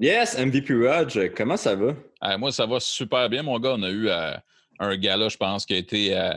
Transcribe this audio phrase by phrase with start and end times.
[0.00, 1.92] Yes, MVP Raj, comment ça va?
[2.22, 3.74] Euh, moi, ça va super bien, mon gars.
[3.76, 4.32] On a eu euh,
[4.78, 6.30] un gala, je pense, qui a été euh,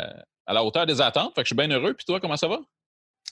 [0.47, 1.35] à la hauteur des attentes.
[1.35, 1.93] Fait que je suis bien heureux.
[1.93, 2.59] Puis toi, comment ça va?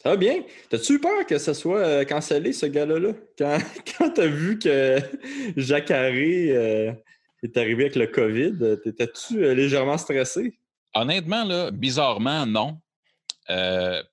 [0.04, 0.44] Ah bien.
[0.70, 3.14] T'as-tu peur que ça soit cancellé, ce gala-là?
[3.40, 3.58] Quand,
[3.98, 5.00] quand t'as vu que
[5.58, 10.60] Jacques Harry est arrivé avec le COVID, t'étais-tu légèrement stressé?
[10.94, 12.78] Honnêtement, là, bizarrement, non.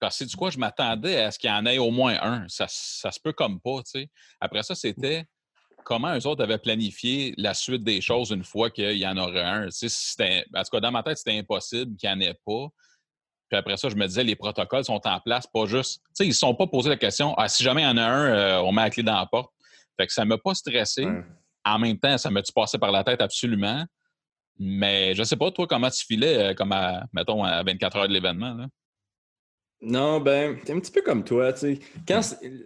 [0.00, 2.46] parce que du quoi, je m'attendais à ce qu'il y en ait au moins un.
[2.48, 4.08] Ça, ça se peut comme pas, tu sais.
[4.40, 5.26] Après ça, c'était
[5.86, 9.40] comment eux autres avaient planifié la suite des choses une fois qu'il y en aurait
[9.44, 9.68] un?
[9.68, 12.66] en tout cas, dans ma tête, c'était impossible qu'il n'y en ait pas.
[13.48, 16.02] Puis après ça, je me disais, les protocoles sont en place, pas juste.
[16.06, 17.88] Tu sais, ils ne se sont pas posé la question, ah, si jamais il y
[17.88, 19.52] en a un, euh, on met la clé dans la porte.
[19.96, 21.06] Fait que ça ne m'a pas stressé.
[21.64, 23.22] En même temps, ça m'a-tu passé par la tête?
[23.22, 23.84] Absolument.
[24.58, 27.96] Mais je ne sais pas, toi, comment tu filais, euh, comme à, mettons, à 24
[27.96, 28.66] heures de l'événement.
[29.82, 31.78] Non, ben, un petit peu comme toi, tu sais.
[32.08, 32.20] Quand,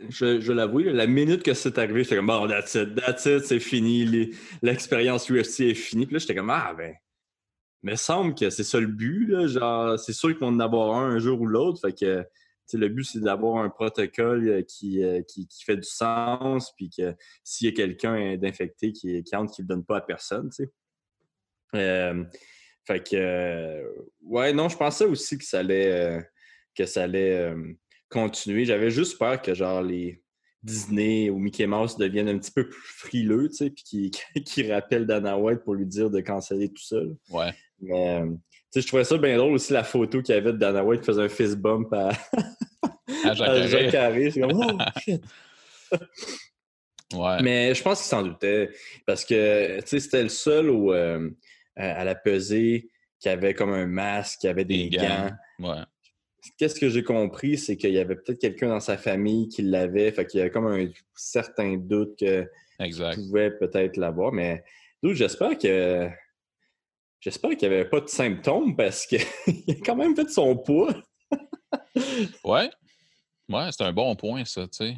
[0.09, 3.45] je, je l'avoue, la minute que c'est arrivé, j'étais comme, bon, that's it, that's it,
[3.45, 6.07] c'est fini, l'expérience UFC est finie.
[6.07, 6.95] Puis là, j'étais comme, ah, ben,
[7.83, 11.11] mais semble que c'est ça le but, là, genre, c'est sûr vont en avoir un
[11.11, 12.25] un jour ou l'autre, fait que,
[12.73, 16.89] le but, c'est d'avoir un protocole euh, qui, euh, qui, qui, fait du sens, puis
[16.89, 20.01] que s'il y a quelqu'un d'infecté qui, qui entre, qu'il ne le donne pas à
[20.01, 20.71] personne, tu sais.
[21.75, 22.25] Euh,
[22.87, 23.85] fait que,
[24.23, 26.25] ouais, non, je pensais aussi que ça allait
[26.77, 27.55] que ça allait
[28.09, 28.65] continuer.
[28.65, 30.23] J'avais juste peur que genre les
[30.63, 34.11] Disney ou Mickey Mouse deviennent un petit peu plus frileux, tu sais, puis
[34.45, 36.99] qu'ils rappellent Dana White pour lui dire de canceller tout ça.
[37.31, 37.55] Ouais.
[37.81, 38.37] Mais, tu
[38.71, 41.01] sais, je trouvais ça bien drôle aussi la photo qu'il y avait de Dana White
[41.01, 42.11] qui faisait un fist bump à,
[43.25, 44.31] à Jacques Carré.
[44.31, 45.23] C'est comme, oh, shit!
[47.15, 47.43] Ouais.
[47.43, 48.71] Mais je pense qu'il s'en doutait
[49.07, 53.87] parce que, tu sais, c'était le seul où, à la pesée qui avait comme un
[53.87, 55.31] masque, qui avait des, gants.
[55.59, 55.71] gants.
[55.71, 55.83] Ouais
[56.59, 60.13] qu'est-ce que j'ai compris, c'est qu'il y avait peut-être quelqu'un dans sa famille qui l'avait,
[60.13, 62.49] fait qu'il y avait comme un certain doute que
[63.15, 64.33] pouvait peut-être l'avoir.
[64.33, 64.65] Mais
[65.03, 66.09] d'où j'espère que
[67.21, 69.21] j'espère qu'il n'y avait pas de symptômes parce qu'il
[69.69, 70.95] a quand même fait son poids.
[72.45, 72.71] ouais.
[73.49, 74.97] Ouais, c'est un bon point, ça, tu sais.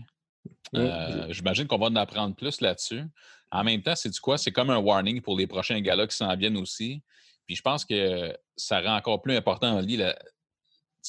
[0.75, 3.03] Euh, j'imagine qu'on va en apprendre plus là-dessus.
[3.51, 4.39] En même temps, c'est du quoi?
[4.39, 7.03] C'est comme un warning pour les prochains galas qui s'en viennent aussi.
[7.47, 10.17] Puis je pense que ça rend encore plus important en lit la,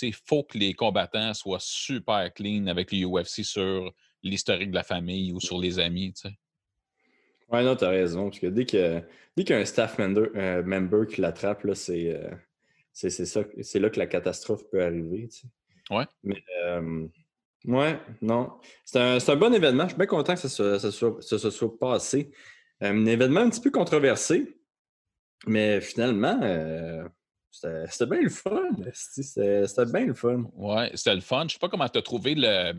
[0.02, 3.94] il faut que les combattants soient super clean avec les UFC sur
[4.24, 6.14] l'historique de la famille ou sur les amis.
[6.24, 6.32] Oui,
[7.50, 8.30] Ouais, non, tu as raison.
[8.30, 12.32] Parce que dès qu'il y a un staff member, euh, member qui l'attrape, euh,
[12.94, 13.42] c'est ça.
[13.76, 15.30] Là que la catastrophe peut arriver.
[15.92, 16.04] Oui.
[16.24, 17.08] Mais euh,
[17.66, 18.54] ouais, non.
[18.86, 19.84] C'est un, un, bon événement.
[19.84, 22.32] Je suis bien content que ça, se soit passé.
[22.82, 24.58] un événement un petit peu controversé.
[25.46, 26.40] Mais finalement,
[27.54, 28.72] c'était bien le fun.
[28.94, 30.44] C'était bien le fun.
[30.56, 31.42] Oui, c'était le fun.
[31.42, 32.74] Je ne sais pas comment tu as trouvé le,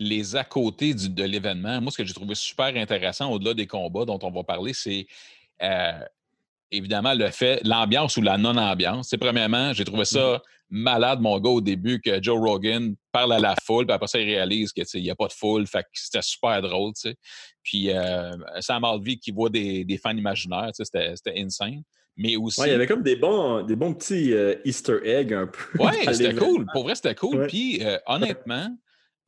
[0.00, 1.80] les à côté de l'événement.
[1.82, 5.06] Moi, ce que j'ai trouvé super intéressant, au-delà des combats dont on va parler, c'est
[5.62, 6.00] euh,
[6.70, 9.14] évidemment le fait, l'ambiance ou la non-ambiance.
[9.20, 10.40] Premièrement, j'ai trouvé ça mm-hmm.
[10.70, 14.18] malade, mon gars, au début, que Joe Rogan parle à la foule, puis après ça,
[14.18, 15.66] il réalise qu'il n'y a pas de foule.
[15.66, 16.94] Fait que c'était super drôle.
[17.62, 21.82] Puis euh, Sam Alvey qui voit des, des fans imaginaires, c'était insane
[22.18, 22.60] mais aussi.
[22.62, 25.62] il y avait comme des bons, des bons petits euh, Easter eggs un peu.
[25.78, 26.66] Oui, c'était cool.
[26.72, 27.46] Pour vrai, c'était cool.
[27.46, 28.76] Puis euh, honnêtement,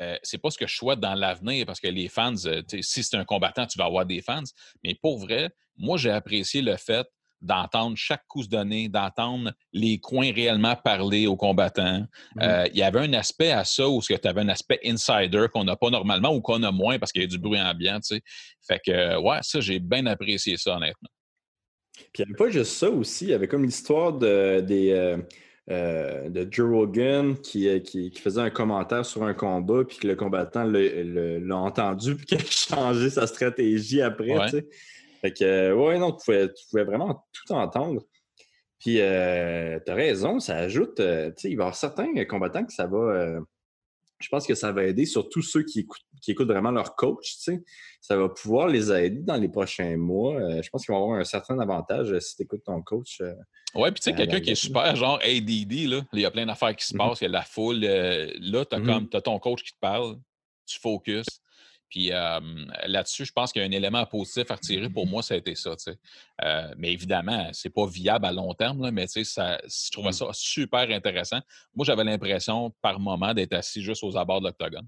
[0.02, 3.16] euh, c'est pas ce que je souhaite dans l'avenir parce que les fans, si c'est
[3.16, 4.42] un combattant, tu vas avoir des fans.
[4.82, 7.06] Mais pour vrai, moi, j'ai apprécié le fait
[7.40, 12.04] d'entendre chaque coup se donner, d'entendre les coins réellement parler aux combattants.
[12.36, 15.76] Il y avait un aspect à ça où tu avais un aspect insider qu'on n'a
[15.76, 18.00] pas normalement ou qu'on a moins parce qu'il y a du bruit ambiant.
[18.66, 21.08] Fait que, ouais, ça, j'ai bien apprécié ça, honnêtement.
[22.12, 24.90] Puis il n'y avait pas juste ça aussi, il y avait comme l'histoire de, des,
[24.92, 25.16] euh,
[25.70, 29.98] euh, de Joe Rogan qui, euh, qui, qui, faisait un commentaire sur un combat, puis
[29.98, 34.36] que le combattant l'a entendu, puis qu'il a changé sa stratégie après.
[34.36, 34.68] Ouais.
[35.20, 38.02] Fait que, ouais, non, tu pouvais, tu pouvais vraiment tout entendre.
[38.78, 42.64] Puis, euh, tu as raison, ça ajoute, tu sais, il va y avoir certains combattants
[42.64, 43.40] que ça va
[44.20, 47.36] je pense que ça va aider surtout ceux qui écoutent, qui écoutent vraiment leur coach.
[47.36, 47.62] Tu sais.
[48.00, 50.36] Ça va pouvoir les aider dans les prochains mois.
[50.36, 53.20] Euh, je pense qu'ils vont avoir un certain avantage euh, si tu écoutes ton coach.
[53.20, 53.34] Euh,
[53.74, 56.46] oui, puis tu sais, quelqu'un qui est super genre ADD, là, il y a plein
[56.46, 57.08] d'affaires qui se mm-hmm.
[57.08, 57.80] passent, il y a la foule.
[57.80, 59.16] là, tu as, mm-hmm.
[59.16, 60.16] as ton coach qui te parle,
[60.66, 61.26] tu focus.
[61.90, 62.10] Puis
[62.86, 64.88] là-dessus, je pense qu'il y a un élément positif à retirer.
[64.88, 65.74] Pour moi, ça a été ça.
[66.42, 70.12] Euh, mais évidemment, c'est pas viable à long terme, là, mais ça, je trouvais mmh.
[70.12, 71.40] ça super intéressant.
[71.74, 74.86] Moi, j'avais l'impression par moment d'être assis juste aux abords de l'octogone.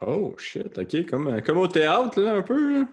[0.00, 1.06] Oh shit, OK.
[1.06, 2.86] Comme, euh, comme au théâtre, là, un peu.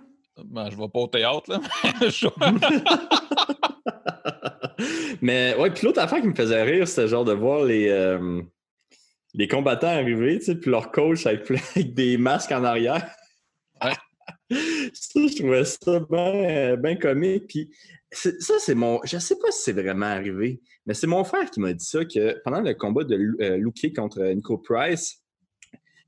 [0.46, 1.60] Ben, je vais pas au théâtre, là.
[5.22, 7.90] mais ouais, puis l'autre affaire qui me faisait rire, c'était genre de voir les
[9.38, 11.48] les combattants arrivés, tu sais, puis leur coach avec,
[11.94, 13.08] des masques en arrière.
[13.84, 13.94] Ouais.
[14.94, 17.48] ça, je trouvais ça bien comique.
[17.48, 17.70] Puis
[18.12, 19.00] ça, c'est mon.
[19.04, 22.04] Je sais pas si c'est vraiment arrivé, mais c'est mon frère qui m'a dit ça
[22.04, 25.22] que pendant le combat de euh, Luke contre Nico Price,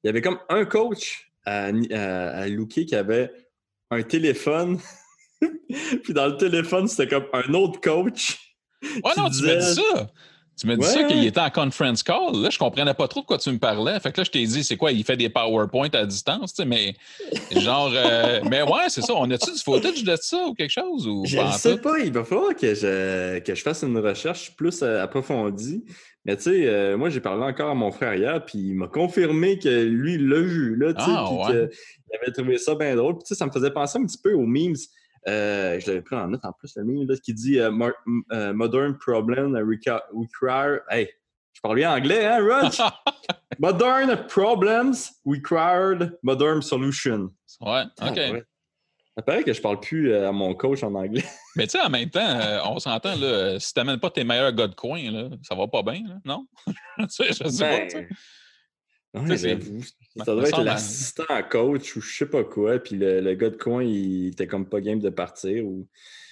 [0.04, 3.32] il y avait comme un coach à, à, qui avait
[3.92, 4.80] un téléphone.
[6.04, 8.38] puis dans le téléphone, c'était comme un autre coach.
[9.04, 10.10] Oh non, tu m'as dit ça!
[10.60, 12.36] Tu m'as dit ça qu'il était en conference call.
[12.36, 13.98] Là, je comprenais pas trop de quoi tu me parlais.
[14.02, 16.64] Fait que là, je t'ai dit, c'est quoi, il fait des PowerPoint à distance, tu
[16.64, 16.96] sais, mais
[17.52, 19.14] genre, euh, mais ouais, c'est ça.
[19.16, 21.08] On a-tu du footage de ça ou quelque chose?
[21.08, 22.00] Ou je ne sais pas.
[22.00, 25.86] Il va falloir que je, que je fasse une recherche plus approfondie.
[26.26, 28.88] Mais tu sais, euh, moi, j'ai parlé encore à mon frère hier, puis il m'a
[28.88, 32.76] confirmé que lui, il l'a vu, là, tu sais, ah, puis qu'il avait trouvé ça
[32.76, 33.16] bien drôle.
[33.16, 34.76] Puis tu sais, ça me faisait penser un petit peu aux memes.
[35.28, 37.72] Euh, je l'avais pris en note en plus, le meme, là, qui dit euh,
[38.54, 40.82] Modern Problem Require.
[40.90, 41.10] Hey,
[41.54, 42.72] je parle bien anglais, hein, Rog?
[43.60, 47.32] modern Problems Required Modern Solution.
[47.62, 48.46] Ouais, ah, OK.
[49.20, 51.26] Ça paraît que je parle plus à mon coach en anglais.
[51.58, 54.54] Mais tu sais, en même temps, on s'entend, là, si tu n'amènes pas tes meilleurs
[54.54, 56.48] gars de coin, là, ça va pas bien, non?
[57.10, 57.90] sais, je sais
[59.14, 59.22] pas.
[59.22, 63.34] Ouais, ça doit être l'assistant à coach ou je sais pas quoi, puis le, le,
[63.34, 65.88] gars de coin, il était comme pas game de partir ou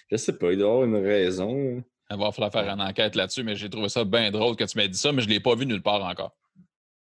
[0.10, 1.83] je sais pas, il doit avoir une raison.
[2.10, 4.78] Il va falloir faire une enquête là-dessus, mais j'ai trouvé ça bien drôle que tu
[4.78, 6.38] m'aies dit ça, mais je l'ai pas vu nulle part encore.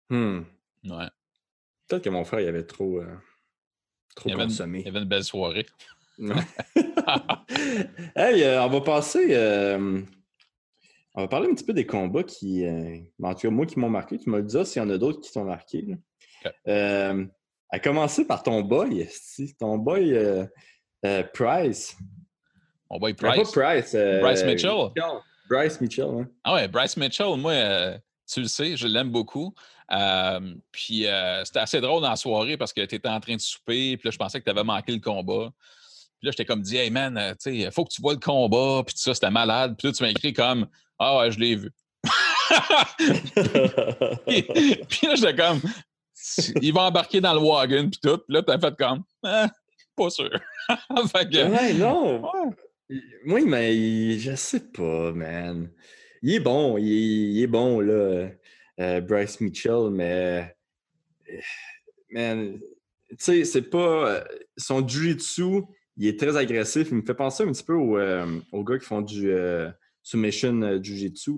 [0.09, 0.43] Hmm.
[0.85, 1.09] Ouais.
[1.87, 3.17] Peut-être que mon frère, il avait trop, euh,
[4.17, 4.81] trop consommé.
[4.81, 5.67] il y avait une belle soirée.
[8.17, 9.29] hey, euh, on va passer.
[9.31, 10.01] Euh,
[11.15, 13.79] on va parler un petit peu des combats qui, euh, en tout cas, moi qui
[13.79, 14.19] m'ont marqué.
[14.19, 15.87] Tu me le dis s'il y en a d'autres qui t'ont marqué.
[17.69, 19.09] À commencer par ton boy,
[19.59, 20.19] ton boy
[21.35, 21.97] Price.
[22.91, 23.53] Mon boy Price.
[23.53, 23.95] Pas Price.
[23.95, 24.91] Bryce Mitchell.
[25.49, 26.29] Bryce Mitchell, hein.
[26.43, 27.55] Ah ouais, Bryce Mitchell, moi,
[28.27, 29.55] tu le sais, je l'aime beaucoup.
[30.71, 31.07] puis
[31.45, 34.09] c'était assez drôle dans la soirée parce que tu étais en train de souper, puis
[34.09, 35.51] là, je pensais que tu avais manqué le combat.
[36.19, 38.83] Puis là, j'étais comme dit, hey man, tu sais, faut que tu vois le combat,
[38.85, 39.77] puis tout ça, c'était malade.
[39.79, 40.67] Puis là, tu m'as écrit comme,
[40.99, 41.71] ah ouais, je l'ai vu.
[44.89, 45.61] puis, là, j'étais comme,
[46.63, 48.19] il va embarquer dans le wagon, puis tout.
[48.19, 49.49] Puis là, t'as fait comme, ah,
[49.95, 50.31] pas sûr.
[51.13, 52.23] fait que, ouais, non.
[53.25, 55.71] Moi, mais je sais pas, man.
[56.23, 58.31] Il est bon, il est, bon, là,
[58.81, 60.55] euh, Bryce Mitchell, mais,
[62.11, 62.59] man,
[63.11, 64.11] tu sais, c'est pas.
[64.11, 64.25] Euh,
[64.57, 65.63] son jiu-jitsu,
[65.97, 66.89] il est très agressif.
[66.91, 69.31] Il me fait penser un petit peu aux, euh, gars qui font du
[70.07, 71.33] submission euh, Jiu-Jitsu.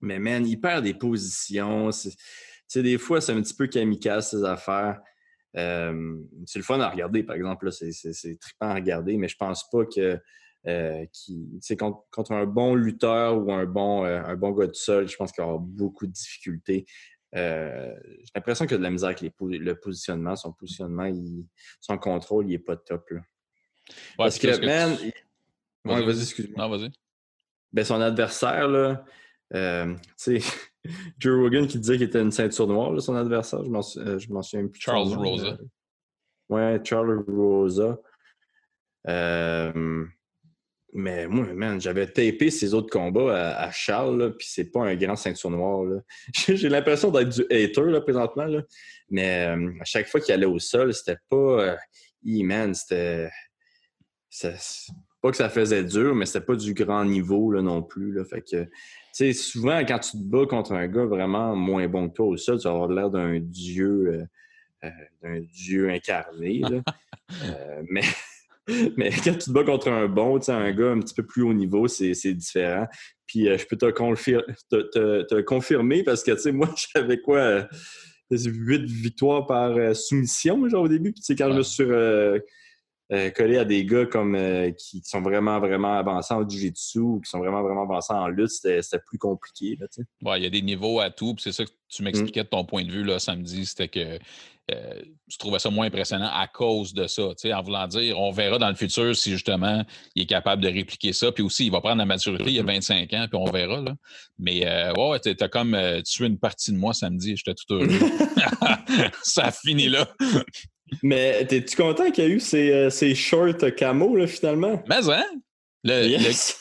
[0.00, 1.90] Mais man, il perd des positions.
[1.92, 5.00] C'est, des fois, c'est un petit peu kamikaze, ces affaires.
[5.56, 6.16] Euh,
[6.46, 7.70] c'est le fun à regarder, par exemple.
[7.70, 7.90] C'est,
[8.40, 10.18] trippant à regarder, mais je pense pas que
[10.66, 11.06] euh,
[11.78, 15.16] contre, contre, un bon lutteur ou un bon, euh, un bon gars de sol, je
[15.16, 16.86] pense qu'il aura beaucoup de difficultés.
[17.32, 17.94] j'ai
[18.34, 20.36] l'impression qu'il a de la misère avec le positionnement.
[20.36, 21.10] Son positionnement,
[21.80, 23.10] son contrôle, il n'est pas top.
[24.16, 24.96] Parce que, man.
[25.84, 26.68] vas-y, excuse-moi.
[26.68, 26.90] Non, vas-y
[27.72, 29.04] ben, son adversaire, là,
[29.54, 30.52] euh, tu sais,
[31.18, 34.66] Joe Rogan qui disait qu'il était une ceinture noire, son adversaire, je m'en euh, souviens
[34.66, 34.80] plus.
[34.80, 35.58] Charles Rosa.
[36.48, 37.98] ouais, Charles Rosa.
[39.08, 40.04] Euh,
[40.92, 45.16] mais moi, man, j'avais tapé ses autres combats à, Charles, puis c'est pas un grand
[45.16, 45.84] ceinture noire.
[46.48, 48.46] J'ai l'impression d'être du hater là, présentement.
[48.46, 48.62] Là.
[49.08, 49.44] Mais
[49.80, 51.36] à chaque fois qu'il allait au sol, c'était pas.
[51.36, 51.76] Euh,
[52.24, 53.30] man, c'était
[55.20, 58.12] pas que ça faisait dur, mais c'était pas du grand niveau là, non plus.
[58.12, 58.24] Là.
[58.24, 62.26] Fait que, souvent, quand tu te bats contre un gars vraiment moins bon que toi
[62.26, 64.28] au sol, tu vas avoir l'air d'un dieu,
[64.84, 64.90] euh, euh,
[65.22, 66.62] d'un dieu incarné.
[67.44, 68.00] Euh, mais,
[68.96, 71.54] mais quand tu te bats contre un bon, un gars un petit peu plus haut
[71.54, 72.86] niveau, c'est différent.
[73.26, 73.86] Puis je peux te,
[74.70, 77.66] te, te, confirmer parce que, moi, j'avais quoi?
[78.30, 81.12] huit victoires par soumission, genre, au début.
[81.12, 81.84] Puis, quand je me suis
[83.12, 87.20] euh, coller à des gars comme euh, qui, sont vraiment, vraiment avancés en jiu-jitsu ou
[87.20, 89.76] qui sont vraiment, vraiment avancés en lutte, c'était plus compliqué.
[90.20, 91.34] il y a des niveaux à tout.
[91.38, 94.18] C'est ça que tu m'expliquais de ton point de vue là, samedi, c'était que
[94.70, 97.30] euh, tu trouvais ça moins impressionnant à cause de ça.
[97.52, 101.12] En voulant dire, on verra dans le futur si justement il est capable de répliquer
[101.12, 101.32] ça.
[101.32, 103.80] Puis aussi, il va prendre la maturité, il y a 25 ans, puis on verra.
[103.80, 103.94] Là.
[104.38, 104.64] Mais
[104.96, 107.88] ouais, tu as comme tué une partie de moi samedi, j'étais tout heureux.
[109.22, 110.08] ça a fini là.
[111.02, 114.82] Mais es-tu content qu'il y a eu ces, euh, ces shorts camo, là, finalement?
[114.88, 115.24] Mais, hein?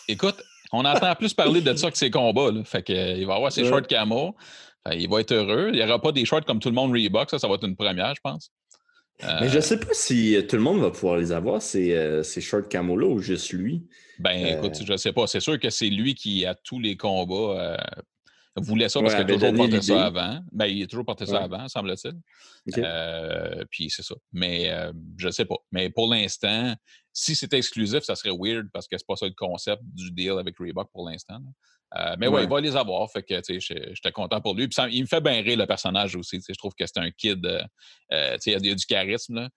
[0.07, 2.51] écoute, on entend plus parler de ça que ses combats.
[2.51, 2.63] Là.
[2.63, 4.35] Fait que, il va avoir ses shorts camo.
[4.91, 5.69] il va être heureux.
[5.73, 7.29] Il n'y aura pas des shorts comme tout le monde Reebok.
[7.29, 8.51] Ça, ça va être une première, je pense.
[9.21, 12.23] Mais je ne sais pas si tout le monde va pouvoir les avoir, ces, euh,
[12.23, 13.83] ces shorts camo-là, ou juste lui.
[14.17, 15.27] Ben, écoute, je ne sais pas.
[15.27, 17.77] C'est sûr que c'est lui qui a tous les combats.
[18.59, 20.39] Voulait ça parce qu'il a toujours porté ça avant.
[20.51, 22.15] Ben, il a toujours porté ça avant, semble-t-il.
[22.77, 24.15] Euh, puis c'est ça.
[24.31, 25.57] Mais euh, je ne sais pas.
[25.71, 26.75] Mais pour l'instant,
[27.13, 30.37] si c'était exclusif, ça serait weird parce que c'est pas ça le concept du deal
[30.39, 31.39] avec Reebok pour l'instant.
[31.97, 32.43] Euh, mais ouais.
[32.43, 33.09] il va les avoir.
[33.11, 34.67] Fait que j'étais content pour lui.
[34.67, 36.39] Puis il me fait bien rire le personnage aussi.
[36.47, 37.45] Je trouve que c'est un kid.
[38.11, 39.35] il y a du charisme.
[39.35, 39.49] Là.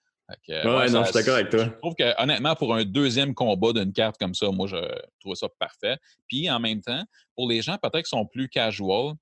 [0.48, 1.64] Ouais, non, je suis d'accord avec toi.
[1.64, 4.76] Je trouve que, honnêtement, pour un deuxième combat d'une carte comme ça, moi, je
[5.20, 5.96] trouve ça parfait.
[6.28, 9.14] Puis, en même temps, pour les gens peut-être qui sont plus casual,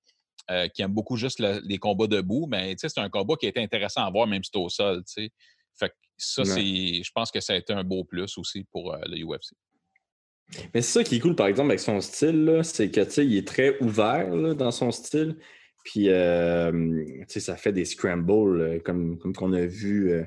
[0.51, 3.57] euh, qui aiment beaucoup juste les combats debout, mais ben, c'est un combat qui est
[3.57, 5.03] intéressant à voir, même si c'est au sol.
[5.75, 8.99] Fait ça, c'est, je pense que ça a été un beau plus aussi pour euh,
[9.07, 9.53] le UFC.
[10.75, 13.47] Mais c'est ça qui est cool, par exemple, avec son style, c'est que il est
[13.47, 15.37] très ouvert dans son style.
[15.85, 20.27] Puis, euh, ça fait des scrambles comme, comme qu'on a vu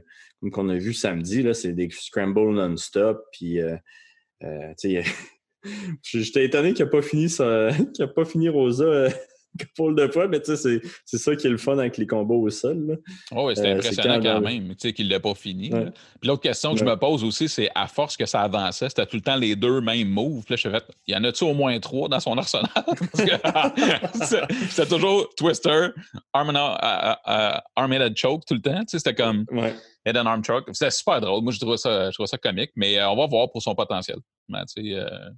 [0.49, 3.23] qu'on a vu samedi, c'est des scrambles non-stop.
[3.31, 3.75] Puis, euh,
[4.43, 4.73] euh,
[6.03, 7.27] j'étais étonné qu'il n'a pas fini
[7.93, 9.09] qu'il pas fini Rosa euh,
[9.57, 12.41] couple de fois, mais tu sais, c'est ça qui est le fun avec les combos
[12.41, 12.99] au sol.
[13.31, 15.69] Oh, oui, c'était impressionnant quand, même, tu sais, qu'il ne l'a pas fini.
[15.69, 19.05] Puis l'autre question que je me pose aussi, c'est à force que ça avançait, c'était
[19.05, 20.43] tout le temps les deux mêmes moves.
[20.43, 22.69] Puis là, je fait, il y en a-tu au moins trois dans son arsenal?
[24.69, 25.89] c'était toujours Twister,
[26.33, 28.79] Arm and, Choke tout le temps.
[28.81, 29.45] Tu sais, c'était comme
[30.05, 30.69] Head and Arm Choke.
[30.73, 31.43] C'était super drôle.
[31.43, 33.75] Moi, je trouve ça, je trouve ça comique, mais euh, on va voir pour son
[33.75, 34.17] potentiel.
[34.49, 35.29] Mais, tu sais, euh,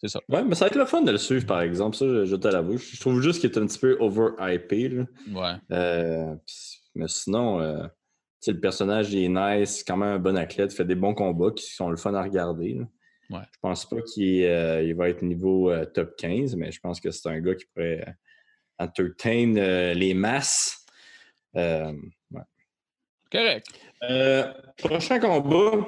[0.00, 0.20] c'est ça.
[0.30, 1.94] Ouais, mais ça va être le fun de le suivre, par exemple.
[1.94, 2.78] Ça, je, te l'avoue.
[2.78, 5.04] Je trouve juste qu'il est un petit peu over-hypé.
[5.30, 5.52] Ouais.
[5.72, 6.34] Euh,
[6.94, 7.86] mais sinon, euh,
[8.46, 11.90] le personnage est nice, quand même un bon athlète, fait des bons combats qui sont
[11.90, 12.80] le fun à regarder.
[13.28, 13.42] Ouais.
[13.52, 17.28] Je pense pas qu'il euh, va être niveau top 15, mais je pense que c'est
[17.28, 18.16] un gars qui pourrait
[18.78, 19.52] entertain
[19.94, 20.82] les masses.
[21.54, 21.92] Ouais.
[23.30, 23.66] Correct.
[24.78, 25.86] prochain combat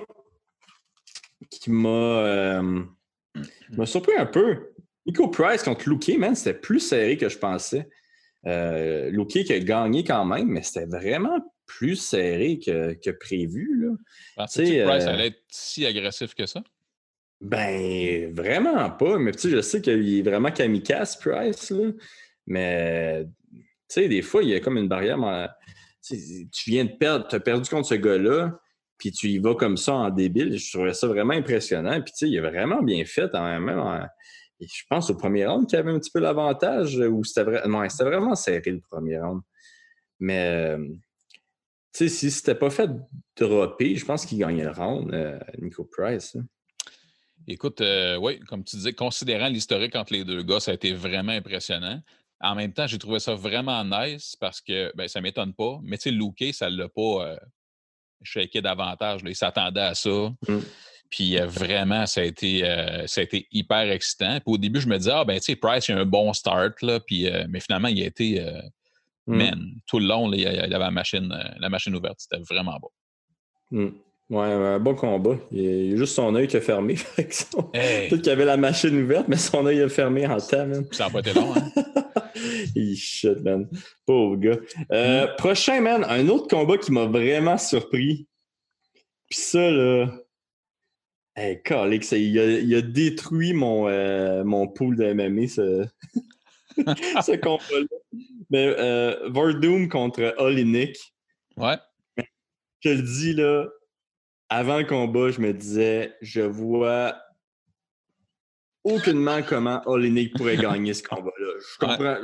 [1.50, 2.62] qui m'a
[3.34, 4.72] je me surpris un peu.
[5.06, 7.88] Nico Price contre Luke, man, c'était plus serré que je pensais.
[8.46, 13.88] Euh, Luke qui a gagné quand même, mais c'était vraiment plus serré que, que prévu.
[14.36, 16.62] Pensais-tu que Price euh, allait être si agressif que ça?
[17.40, 19.18] Ben, vraiment pas.
[19.18, 21.70] Mais tu sais, je sais qu'il est vraiment kamikaze, Price.
[21.70, 21.90] Là.
[22.46, 25.18] Mais, tu sais, des fois, il y a comme une barrière.
[26.02, 28.60] Tu viens de perdre, tu as perdu contre ce gars-là
[29.02, 30.56] puis tu y vas comme ça en débile.
[30.56, 32.00] Je trouvais ça vraiment impressionnant.
[32.00, 34.08] Puis tu sais, il a vraiment bien fait en même.
[34.60, 38.70] je pense au premier round qu'il avait un petit peu l'avantage, ou c'était vraiment serré
[38.70, 39.42] le premier round.
[40.20, 40.98] Mais euh, tu
[41.92, 42.90] sais, si c'était pas fait
[43.36, 46.36] dropper, je pense qu'il gagnait le round, euh, Nico Price.
[46.36, 46.44] Hein.
[47.48, 50.92] Écoute, euh, oui, comme tu disais, considérant l'historique entre les deux gars, ça a été
[50.92, 52.00] vraiment impressionnant.
[52.40, 55.80] En même temps, j'ai trouvé ça vraiment nice parce que ben, ça ne m'étonne pas.
[55.82, 57.36] Mais tu sais, Luke, ça ne l'a pas
[58.24, 59.20] shaké davantage.
[59.24, 60.32] Il s'attendait à ça.
[60.48, 60.58] Mmh.
[61.12, 64.38] Puis euh, vraiment, ça a, été, euh, ça a été hyper excitant.
[64.40, 66.32] Puis au début, je me disais, ah ben tu sais, Price, il a un bon
[66.32, 68.42] start, là, puis, euh, mais finalement, il a été,
[69.26, 69.36] mmh.
[69.36, 72.16] man, tout le long, il, avait la machine, la machine ouverte.
[72.18, 72.90] C'était vraiment beau.
[73.70, 73.88] Mmh.
[74.30, 75.36] Ouais, un bon combat.
[75.50, 76.94] Il y a juste son œil qui a fermé.
[77.16, 81.10] Peut-être qu'il avait la machine ouverte, mais son œil a fermé en temps, Ça n'a
[81.10, 81.82] pas été long, hein?
[82.74, 83.68] Il shit, man.
[84.06, 84.58] Pauvre gars.
[84.90, 88.26] Euh, prochain, man, un autre combat qui m'a vraiment surpris.
[89.28, 90.08] Puis ça, là.
[91.34, 95.86] Hey, Calix, il, a, il a détruit mon, euh, mon pool de MMA, ce,
[96.76, 97.86] ce combat-là.
[98.50, 101.14] Mais euh, Vardoom contre Olinik.
[101.56, 101.76] Ouais.
[102.80, 103.66] Je le dis, là,
[104.50, 107.16] avant le combat, je me disais, je vois
[108.84, 111.52] aucunement comment Olenek pourrait gagner ce combat-là.
[111.58, 112.16] Je comprends.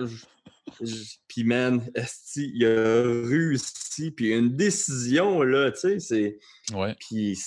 [1.27, 1.83] puis, man,
[2.37, 4.11] il a réussi.
[4.11, 6.39] Puis, une décision, là, tu sais, c'est.
[6.75, 6.95] Ouais.
[7.01, 7.39] Puis,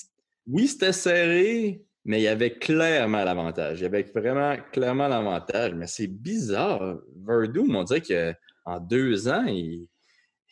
[0.48, 3.80] oui, c'était serré, mais il y avait clairement l'avantage.
[3.80, 5.74] Il y avait vraiment clairement l'avantage.
[5.74, 6.98] Mais c'est bizarre.
[7.26, 9.88] Verdum, on dirait qu'en deux ans, il,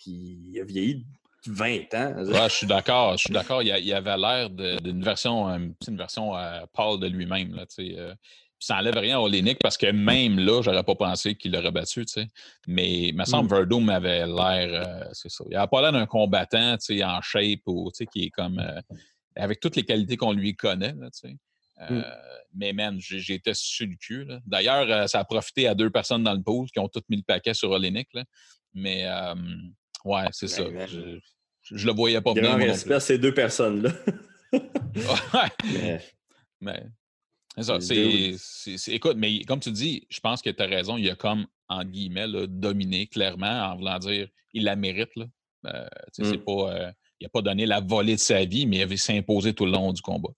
[0.05, 1.05] il a vieilli
[1.47, 2.13] 20 ans.
[2.17, 3.13] je suis d'accord.
[3.13, 3.61] Je suis d'accord.
[3.61, 7.55] Il, y avait l'air d'une version, une version euh, pâle de lui-même.
[7.55, 8.13] Là, euh,
[8.59, 12.05] ça n'enlève rien à Olenek parce que même là, j'aurais pas pensé qu'il l'aurait battu,
[12.05, 12.27] tu sais.
[12.67, 13.57] Mais il me semble que mm.
[13.57, 15.45] Verdum avait l'air, euh, c'est ça.
[15.49, 18.29] Il n'a pas l'air d'un combattant, tu sais, en shape ou, tu sais, qui est
[18.29, 18.81] comme, euh,
[19.35, 21.35] avec toutes les qualités qu'on lui connaît, tu sais.
[21.89, 21.91] Mm.
[21.91, 22.03] Euh,
[22.53, 24.27] mais man, j'ai été sur le cul.
[24.45, 27.23] D'ailleurs, ça a profité à deux personnes dans le pool qui ont toutes mis le
[27.23, 28.09] paquet sur Olenek.
[28.73, 29.07] Mais
[30.03, 30.63] ouais, c'est ça.
[30.87, 31.19] Je,
[31.63, 32.57] je, le voyais pas venir.
[32.57, 33.91] respect à ces deux personnes-là.
[34.53, 36.01] ouais.
[36.59, 36.83] mais
[37.61, 40.97] c'est, écoute, mais comme tu dis, je pense que tu as raison.
[40.97, 45.15] Il a comme, en guillemets, dominé clairement en voulant dire il la mérite.
[45.15, 45.25] Là.
[45.65, 46.43] Euh, c'est mmh.
[46.43, 49.53] pas, euh, il n'a pas donné la volée de sa vie, mais il avait s'imposé
[49.53, 50.29] tout le long du combat.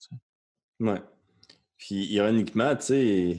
[0.80, 0.96] Oui.
[1.78, 3.38] Puis ironiquement, tu sais,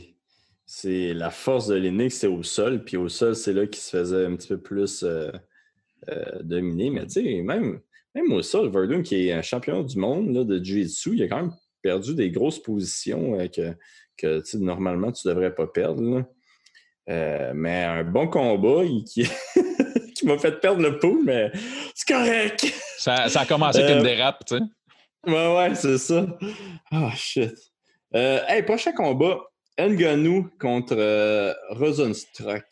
[0.67, 2.85] c'est la force de Linux, c'est au sol.
[2.85, 5.31] Puis au sol, c'est là qu'il se faisait un petit peu plus euh,
[6.09, 6.91] euh, dominer.
[6.91, 7.81] Mais tu sais, même,
[8.15, 11.29] même au sol, Verdun, qui est un champion du monde là, de Jiu-Jitsu, il a
[11.29, 13.75] quand même perdu des grosses positions euh, que,
[14.17, 16.25] que normalement tu ne devrais pas perdre.
[17.07, 19.27] mais un bon combat qui,
[20.15, 21.51] qui m'a fait perdre le pouls, mais
[21.95, 22.73] c'est correct.
[22.99, 24.63] Ça, ça, a commencé avec une dérape, tu sais.
[25.27, 26.27] Ouais, ouais, c'est ça.
[26.93, 27.55] Oh, shit.
[28.13, 29.39] hey, prochain combat,
[29.79, 32.65] Nganou contre euh, Rosenstruck.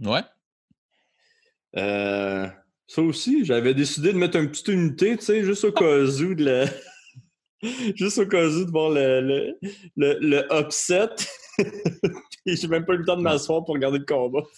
[0.00, 0.22] Ouais.
[1.76, 2.46] Euh,
[2.86, 6.34] ça aussi, j'avais décidé de mettre une petite unité, tu sais, juste au cas où
[6.34, 6.66] de la...
[7.96, 9.20] juste au cas où de voir le,
[9.96, 11.08] le, le, upset.
[12.46, 14.42] j'ai même pas eu le temps de m'asseoir pour regarder le combat.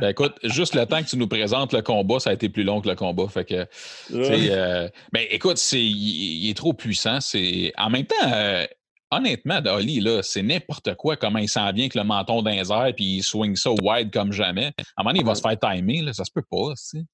[0.00, 2.64] Ben écoute, juste le temps que tu nous présentes le combat, ça a été plus
[2.64, 3.28] long que le combat.
[3.28, 3.66] Fait que,
[4.14, 7.20] euh, ben écoute, c'est, il, est trop puissant.
[7.20, 8.66] C'est, en même temps,
[9.10, 12.92] honnêtement, Dolly, là, c'est n'importe quoi comment il s'en vient avec le menton d'un air
[12.96, 14.72] puis il swing ça wide comme jamais.
[14.96, 17.04] À un moment donné, il va se faire timer, là, ça se peut pas, tu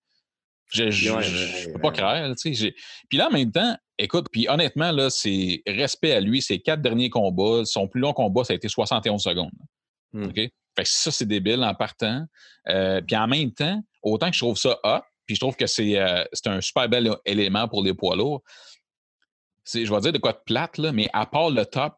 [0.71, 1.93] Je, je, peux pas
[2.37, 2.75] sais.
[3.09, 6.43] Puis là, en même temps, écoute, puis honnêtement, là, c'est respect à lui.
[6.43, 9.51] Ses quatre derniers combats, son plus long combat, ça a été 71 secondes.
[10.13, 10.25] Hmm.
[10.25, 10.35] OK?
[10.35, 10.51] Fait
[10.85, 12.25] que ça, c'est débile en partant.
[12.69, 15.67] Euh, puis en même temps, autant que je trouve ça hot, puis je trouve que
[15.67, 18.43] c'est euh, un super bel élément pour les poids lourds,
[19.67, 21.95] je vais dire de quoi de plate, là, mais à part le top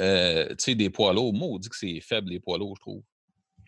[0.00, 3.02] euh, des poids lourds, moi, on dit que c'est faible, les poids lourds, je trouve.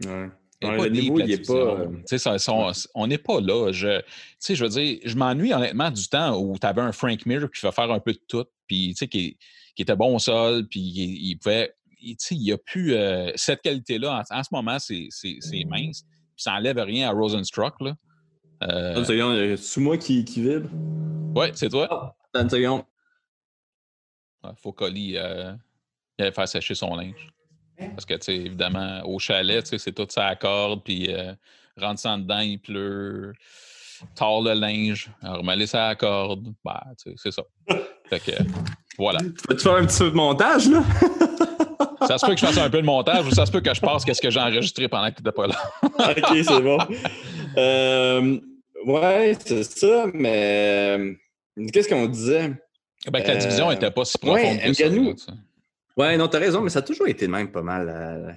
[0.04, 0.28] Ouais.
[0.62, 1.52] Le niveau, il pas.
[1.52, 3.72] Euh, on n'est pas là.
[3.72, 4.00] Je,
[4.48, 7.60] je veux dire, je m'ennuie honnêtement du temps où tu avais un Frank Mir qui
[7.62, 11.36] va faire un peu de tout, puis qui, qui était bon au sol, puis il,
[11.36, 11.74] pouvait.
[12.00, 14.22] Il n'y a plus euh, cette qualité-là.
[14.30, 15.08] En, ce moment, c'est
[15.66, 16.02] mince.
[16.02, 17.74] Puis ça n'enlève rien à Rosenstruck.
[17.80, 17.94] Là.
[18.62, 19.56] Euh...
[19.56, 20.68] C'est moi qui, qui vibre?
[21.34, 21.88] Oui, c'est toi.
[21.90, 22.82] Oh, une seconde.
[24.44, 25.52] Il faut qu'Oli euh,
[26.18, 27.32] aille faire sécher son linge.
[27.78, 31.32] Parce que, tu sais, évidemment, au chalet, c'est tout ça à corde, puis euh,
[31.76, 33.32] rentre ça dedans, il pleut,
[34.14, 36.52] tord le linge, remettez ça à corde.
[36.64, 36.84] Bah,
[37.16, 37.42] c'est ça.
[38.08, 38.32] Fait que,
[38.98, 39.20] voilà.
[39.20, 40.82] Tu peux-tu faire un petit peu de montage, là?
[42.06, 43.74] ça se peut que je fasse un peu de montage ou ça se peut que
[43.74, 45.56] je passe qu'est-ce que j'ai enregistré pendant que tu n'étais pas là.
[45.82, 46.78] OK, c'est bon.
[47.56, 48.38] Euh,
[48.86, 51.14] ouais, c'est ça, mais euh,
[51.72, 52.52] qu'est-ce qu'on disait?
[53.10, 55.32] Ben, que la division n'était pas si profonde ouais, que ça.
[55.96, 58.32] Oui, non, tu as raison, mais ça a toujours été même pas mal euh,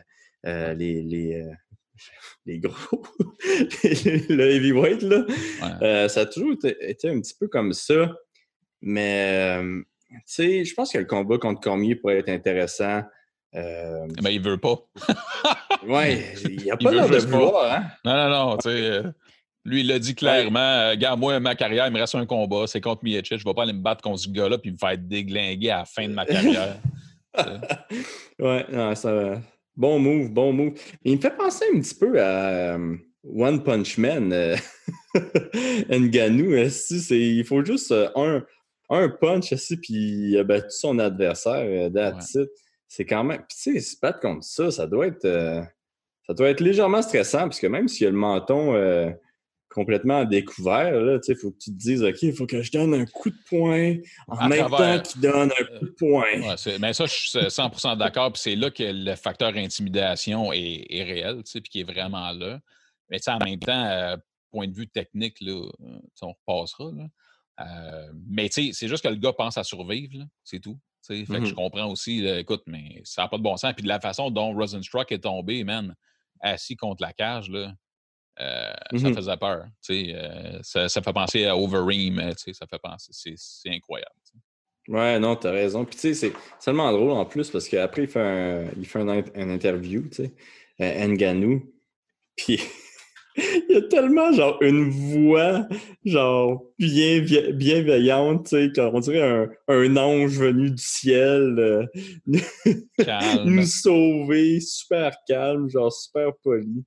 [0.46, 1.52] euh, les, les, euh,
[2.46, 3.04] les, gros,
[3.84, 6.08] le heavyweight, là.
[6.08, 8.16] ça a toujours été, un petit peu comme ça.
[8.82, 9.60] Mais,
[10.10, 13.04] tu sais, je pense que le combat contre Cormier pourrait être intéressant.
[13.56, 14.76] Euh, mais il veut pas.
[15.88, 17.72] oui, il n'y a pas l'air de vouloir.
[17.74, 17.86] Hein?
[18.06, 18.58] Non, non, non.
[18.58, 19.02] Tu sais,
[19.66, 20.90] lui, il l'a dit clairement.
[20.92, 21.18] Ouais.
[21.18, 22.68] moi, ma carrière, il me reste un combat.
[22.68, 23.38] C'est contre Mietchit.
[23.38, 25.80] Je ne vais pas aller me battre contre ce gars-là puis me faire déglinguer à
[25.80, 26.78] la fin de ma carrière.
[28.40, 29.42] ouais, non, ça
[29.76, 30.74] Bon move, bon move.
[31.06, 34.58] Il me fait penser un petit peu à euh, One Punch Man, euh,
[35.90, 36.54] Nganou.
[37.12, 38.46] Il faut juste euh, un,
[38.90, 41.66] un punch, puis il a battu son adversaire.
[41.66, 42.46] Ouais.
[42.90, 43.44] C'est quand même.
[43.48, 45.26] Puis, tu sais, se battre contre ça, ça doit être.
[46.28, 48.74] ça doit être légèrement stressant, parce que même s'il y a le menton
[49.70, 51.20] complètement découvert.
[51.28, 53.38] Il faut que tu te dises, OK, il faut que je donne un coup de
[53.48, 53.96] poing
[54.28, 56.42] en même temps qu'il donne un coup de poing.
[56.42, 58.34] Ouais, mais ça, je suis 100% d'accord.
[58.34, 62.60] Puis c'est là que le facteur intimidation est, est réel, puis qui est vraiment là.
[63.10, 64.18] Mais en même temps, euh,
[64.52, 65.70] point de vue technique, là,
[66.22, 66.92] on repassera.
[66.92, 67.06] Là.
[67.62, 70.80] Euh, mais c'est juste que le gars pense à survivre, c'est tout.
[71.08, 71.54] Fait que je mm-hmm.
[71.54, 73.74] comprends aussi, écoute, mais ça n'a pas de bon sens.
[73.74, 75.96] Puis de la façon dont Rosenstruck est tombé, man,
[76.40, 77.74] assis contre la cage, là,
[78.42, 79.66] euh, ça mmh faisait peur.
[79.90, 82.34] Euh, ça, ça, fait penser à Overeem.
[82.38, 83.12] Ça fait penser.
[83.36, 84.14] C'est incroyable.
[84.88, 85.86] Ouais, non, t'as raison.
[85.86, 89.00] Puis, tu sais, c'est tellement drôle en plus parce qu'après, il fait un, il fait
[89.00, 90.34] un, interview, tu sais,
[90.82, 91.62] euh, Nganou.
[92.36, 92.60] Puis,
[93.70, 95.68] il a tellement, genre, une voix,
[96.06, 97.20] genre, bien,
[97.54, 101.88] bienveillante, tu sais, on dirait un, un, ange venu du ciel
[103.46, 106.84] nous sauver, super calme, genre, super poli.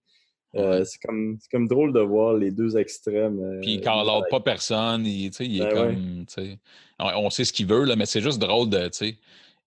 [0.54, 3.40] Euh, c'est comme, comme drôle de voir les deux extrêmes.
[3.40, 5.06] Euh, Puis il out pas personne.
[5.06, 6.56] Il, il est ben comme.
[6.98, 8.90] On, sait ce qu'il veut, là, mais c'est juste drôle de.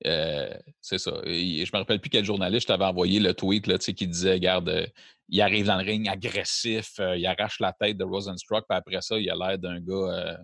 [0.05, 0.49] Euh,
[0.81, 1.11] c'est ça.
[1.25, 4.87] je me rappelle plus quel journaliste t'avait envoyé le tweet là, qui disait Regarde,
[5.29, 9.17] il arrive dans le ring agressif, il arrache la tête de Rosenstruck, puis après ça,
[9.17, 10.37] il a l'air d'un gars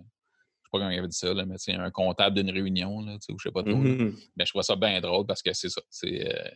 [0.72, 3.42] pas comment il avait dit ça, là, mais un comptable d'une réunion, là, ou je
[3.42, 3.76] sais pas trop.
[3.76, 5.82] Mmh mais je trouve ça bien drôle parce que c'est ça.
[5.90, 6.50] C'est, euh,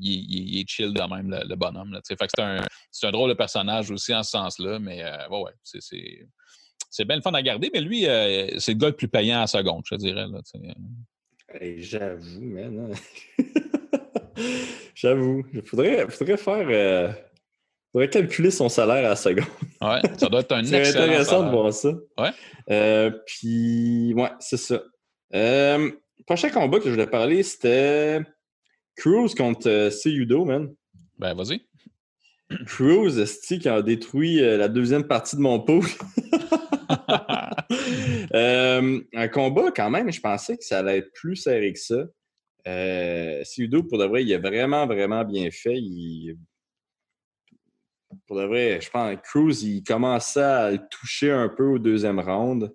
[0.00, 1.92] il, est chill de même, le, bonhomme.
[1.92, 5.02] Là, fait que c'est, un, c'est un drôle de personnage aussi en ce sens-là, mais
[5.02, 6.26] euh, ouais, ouais, c'est, c'est,
[6.94, 9.42] c'est bien le fun à garder, mais lui, euh, c'est le gars le plus payant
[9.42, 10.26] à seconde, je dirais.
[10.28, 10.40] Là,
[11.78, 12.92] J'avoue, man.
[12.92, 13.44] Hein.
[14.94, 15.44] J'avoue.
[15.52, 16.66] Il faudrait, faudrait faire.
[16.68, 17.12] Euh,
[17.90, 19.44] faudrait calculer son salaire à la seconde.
[19.80, 21.46] ouais, ça doit être un C'est excellent intéressant salaire.
[21.46, 21.92] de voir ça.
[22.16, 22.30] Ouais.
[22.70, 24.80] Euh, puis, ouais, c'est ça.
[26.26, 28.20] Prochain combat que je voulais parler, c'était
[28.96, 30.74] Cruz contre euh, Seyudo, man.
[31.18, 31.60] Ben, vas-y.
[32.66, 35.84] Cruz, esti, qui a détruit euh, la deuxième partie de mon pool.
[38.34, 42.04] Euh, un combat, quand même, je pensais que ça allait être plus serré que ça.
[42.66, 45.76] Euh, Seyudo, pour de vrai, il a vraiment, vraiment bien fait.
[45.76, 46.36] Il-
[48.26, 51.78] Pour de vrai, je pense que Cruz, il commençait à le toucher un peu au
[51.78, 52.72] deuxième round.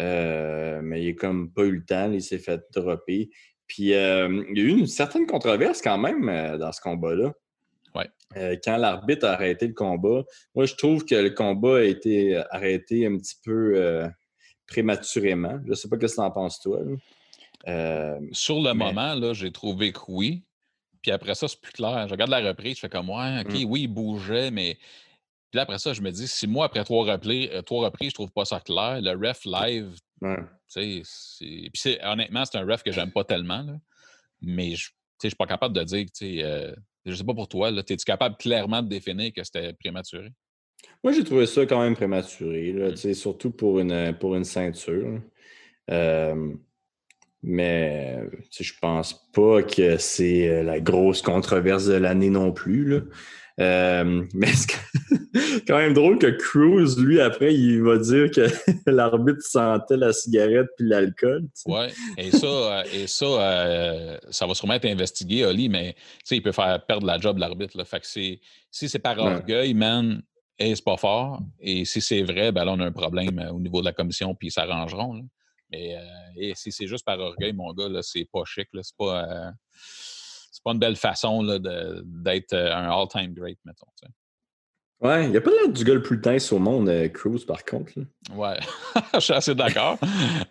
[0.00, 3.30] Euh, mais il n'a comme pas eu le temps, il s'est fait dropper.
[3.74, 7.32] Puis euh, il y a eu une certaine controverse quand même euh, dans ce combat-là.
[7.94, 8.06] Ouais.
[8.36, 12.36] Euh, quand l'arbitre a arrêté le combat, moi je trouve que le combat a été
[12.50, 14.04] arrêté un petit peu
[14.66, 15.58] prématurément.
[15.64, 16.80] Je ne sais pas ce que tu en penses, toi.
[18.32, 20.42] Sur le Mais- moment, là, j'ai trouvé que oui.
[21.00, 22.06] Puis après ça, c'est plus clair.
[22.08, 23.64] Je regarde la reprise, je fais comme, ouais, OK, Mm.
[23.70, 24.74] oui, il bougeait, mais.
[25.50, 28.10] Puis là, après ça, je me dis, si moi, après trois, replays, euh, trois reprises,
[28.10, 29.94] je trouve pas ça clair, le ref live.
[30.74, 33.74] Puis honnêtement, c'est un ref que j'aime pas tellement, là.
[34.40, 34.90] Mais je
[35.22, 36.74] je suis pas capable de dire, sais, euh,
[37.06, 40.32] je sais pas pour toi, là, es-tu capable clairement de définir que c'était prématuré?
[41.04, 42.96] Moi, j'ai trouvé ça quand même prématuré, là, Mm.
[42.96, 45.20] sais, surtout pour une, pour une ceinture.
[45.90, 46.54] Euh,
[47.42, 48.20] mais
[48.58, 52.84] je pense pas que c'est euh, la grosse controverse de l'année non plus.
[52.84, 53.00] Là.
[53.62, 54.76] Euh, mais c'est
[55.66, 58.46] quand même drôle que Cruz, lui, après, il va dire que
[58.90, 61.44] l'arbitre sentait la cigarette puis l'alcool.
[61.66, 61.86] Oui,
[62.18, 66.36] et ça, euh, et ça, euh, ça va sûrement être investigué, Oli, mais tu sais,
[66.36, 67.82] il peut faire perdre la job l'arbitre.
[67.84, 69.34] Fait que c'est, si c'est par Ouais.
[69.34, 70.22] orgueil, man,
[70.58, 71.40] c'est pas fort.
[71.60, 73.92] Et si c'est vrai, ben là, on a un problème euh, au niveau de la
[73.92, 75.22] commission, puis ils s'arrangeront.
[75.70, 76.00] Mais euh,
[76.36, 78.68] et si c'est juste par orgueil, mon gars, là, c'est pas chic.
[78.82, 79.52] C'est pas.
[80.62, 83.86] C'est pas une belle façon d'être euh, un all-time great, mettons.
[85.00, 87.44] Ouais, il n'y a pas l'air du gars le plus tense au monde, euh, Cruz,
[87.44, 87.92] par contre.
[87.96, 88.04] là.
[88.36, 88.60] Ouais,
[89.14, 89.98] je suis assez d'accord.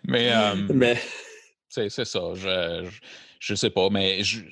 [0.04, 0.30] Mais.
[0.30, 0.98] euh, Mais
[1.70, 2.20] C'est ça.
[2.34, 3.00] Je, je,
[3.40, 4.42] je sais pas, mais je,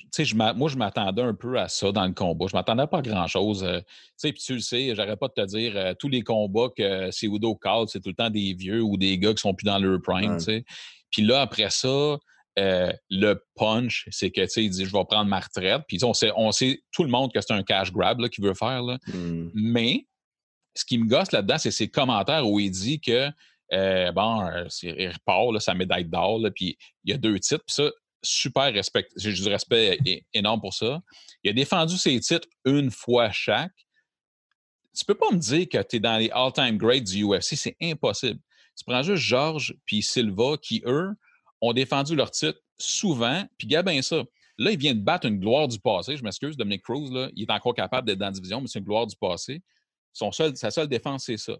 [0.55, 2.47] moi, je m'attendais un peu à ça dans le combat.
[2.51, 3.63] Je m'attendais pas à grand-chose.
[3.63, 6.23] euh, tu sais, puis tu le sais, j'arrête pas de te dire, euh, tous les
[6.23, 9.43] combats que c'est Udo call, c'est tout le temps des vieux ou des gars qui
[9.43, 10.39] sont plus dans leur prime.
[11.11, 12.17] Puis là, après ça,
[12.59, 15.83] euh, le punch, c'est que, tu sais, il dit, je vais prendre ma retraite.
[15.87, 18.55] Puis on sait, on sait tout le monde que c'est un cash grab qu'il veut
[18.55, 18.99] faire, là.
[19.07, 20.07] hmm, Mais
[20.75, 23.31] ce qui me gosse là-dedans, c'est ses commentaires où il dit que,
[23.73, 27.65] euh, bon, euh, il repart, là, sa médaille d'or, puis il y a deux titres,
[27.67, 27.91] puis ça,
[28.23, 29.99] super respect, j'ai du respect
[30.35, 31.01] énorme pour ça.
[31.43, 33.73] Il a défendu ses titres une fois chaque.
[34.95, 37.77] Tu peux pas me dire que tu es dans les all-time greats du UFC, c'est
[37.81, 38.41] impossible.
[38.77, 41.13] Tu prends juste Georges puis Silva qui, eux,
[41.61, 44.23] ont défendu leur titre souvent, puis gars, ben ça.
[44.59, 46.17] Là, il vient de battre une gloire du passé.
[46.19, 48.79] Je m'excuse, Dominic Cruz, là, il est encore capable d'être dans la division, mais c'est
[48.79, 49.63] une gloire du passé.
[50.13, 51.55] Sa seule défense, c'est ça.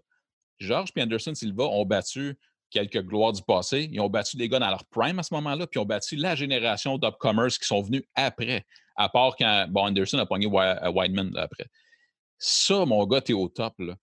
[0.59, 2.37] Georges et Anderson Silva ont battu
[2.69, 3.89] quelques gloires du passé.
[3.91, 6.15] Ils ont battu des gars dans leur prime à ce moment-là, puis ils ont battu
[6.15, 10.59] la génération d'upcomers qui sont venus après, à part quand bon, Anderson a pogné Wi-
[10.63, 11.65] euh, après.
[12.37, 13.73] Ça, mon gars, t'es au top.
[13.79, 13.95] Là.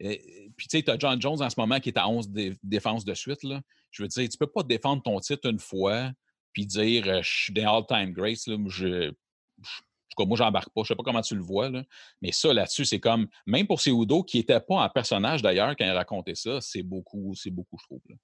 [0.00, 2.28] Et- puis, tu sais, tu as John Jones en ce moment qui est à 11
[2.28, 3.42] dé- défenses de suite.
[3.42, 3.60] Là.
[3.90, 6.10] Je veux dire, tu peux pas défendre ton titre une fois
[6.52, 8.46] puis dire euh, je suis des all-time greats.
[8.46, 10.82] Là, je, je- en tout cas, moi, j'embarque pas.
[10.82, 11.68] Je sais pas comment tu le vois.
[11.68, 11.84] Là.
[12.22, 15.84] Mais ça, là-dessus, c'est comme, même pour Udo, qui n'était pas en personnage d'ailleurs quand
[15.84, 18.00] il racontait ça, c'est beaucoup, c'est beaucoup, je trouve.
[18.08, 18.16] là.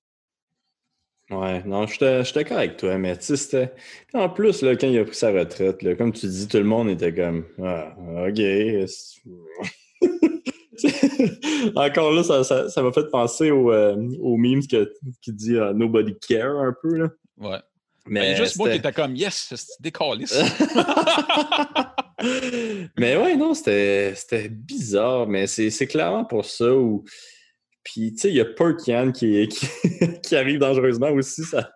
[1.30, 3.72] Ouais, non, je suis d'accord avec toi, mais tu sais,
[4.12, 6.64] En plus, là, quand il a pris sa retraite, là, comme tu dis, tout le
[6.64, 7.94] monde était comme Ah,
[8.28, 8.40] OK.
[11.76, 15.56] Encore là, ça ça- ça m'a fait penser au, euh, au memes que- qui dit
[15.56, 16.94] euh, Nobody care un peu.
[16.96, 17.08] Là.
[17.38, 17.58] Ouais.
[18.06, 19.56] Mais Ben, juste moi qui était comme yes, c'est
[22.98, 26.74] mais ouais, non, c'était bizarre, mais c'est c'est clairement pour ça.
[26.74, 27.04] Où...
[27.84, 29.66] Puis, tu sais, il y a Perkian qui, qui,
[30.22, 31.44] qui arrive dangereusement aussi.
[31.44, 31.70] Ça...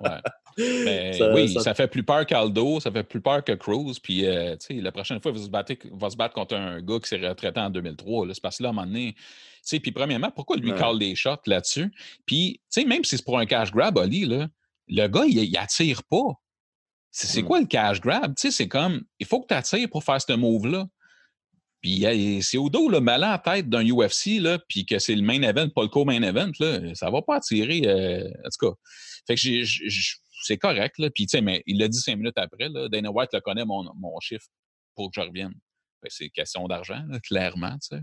[0.00, 0.10] Ouais.
[0.58, 1.74] Ben, Ça- oui, ça- ça...
[1.74, 3.98] fait plus peur qu'Aldo, ça fait plus peur que Cruz.
[4.02, 6.54] Puis, euh, tu sais, la prochaine fois, il va se, battre, va se battre contre
[6.54, 8.26] un gars qui s'est retraité en 2003.
[8.26, 9.20] Là, c'est parce que là, à un moment donné, tu
[9.64, 10.78] sais, puis premièrement, pourquoi lui Ouais.
[10.78, 11.92] call des shots là-dessus?
[12.24, 14.48] Puis, tu sais, même si c'est pour un cash grab, Oli, là,
[14.88, 16.40] le gars, il, il attire pas.
[17.10, 17.44] C'est Hmm.
[17.46, 18.34] quoi le cash grab?
[18.34, 20.86] Tu sais, c'est comme, il faut que tu attires pour faire ce move-là.
[21.86, 25.22] Puis c'est au dos, le malin en tête d'un UFC, là, puis que c'est le
[25.22, 27.82] main event, pas le co-main event, là, ça va pas attirer.
[27.86, 28.76] euh, en tout cas,
[29.24, 29.64] fait que j'ai-
[30.42, 30.98] c'est correct.
[30.98, 31.10] Là.
[31.10, 32.68] Puis, tu sais, mais il l'a dit cinq minutes après.
[32.70, 34.46] Là, Dana White le connaît, mon, mon chiffre,
[34.96, 35.52] pour que je revienne.
[36.02, 38.02] Que c'est question d'argent, clairement, tu sais.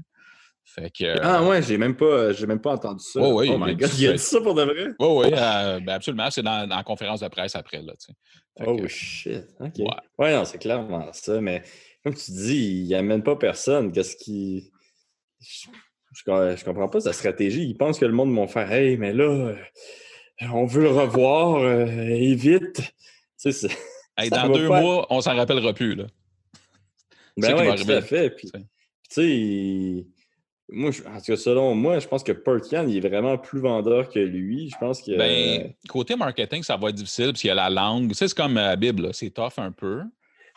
[0.64, 1.04] Fait que.
[1.04, 3.20] euh, Ah ouais, j'ai même pas j'ai même pas entendu ça.
[3.22, 4.88] Oh oui, oh my il- god, il a dit ça pour de vrai?
[4.98, 6.32] Oui, oui, euh, ben absolument.
[6.32, 7.82] C'est dans, dans la conférence de presse après.
[7.82, 8.66] Là, tu sais.
[8.66, 9.44] oh shit.
[9.60, 9.80] OK.
[10.18, 11.42] Ouais, non, c'est clairement ça.
[11.42, 11.64] Mais
[12.04, 13.92] comme tu dis, il n'amène pas personne.
[13.92, 14.72] Qu'est-ce qui.
[15.40, 15.68] Je,
[16.14, 17.64] je, comprends pas sa stratégie.
[17.64, 19.56] Il pense que le monde va faire Hey, mais là, euh,
[20.52, 22.82] on veut le revoir, euh, et vite.
[23.42, 23.68] Tu sais,
[24.30, 25.96] dans deux mois, on s'en rappellera plus.
[25.96, 26.06] Là.
[27.38, 28.30] Ben oui, tout à fait.
[28.30, 28.62] Puis, tu
[29.10, 30.06] sais,
[30.70, 34.10] moi, en tout cas, selon moi, je pense que Perkian, il est vraiment plus vendeur
[34.10, 34.70] que lui.
[34.70, 35.18] Je pense que.
[35.18, 38.10] Ben, côté marketing, ça va être difficile parce qu'il y a la langue.
[38.10, 40.04] Tu sais, c'est comme la Bible, c'est tough un peu.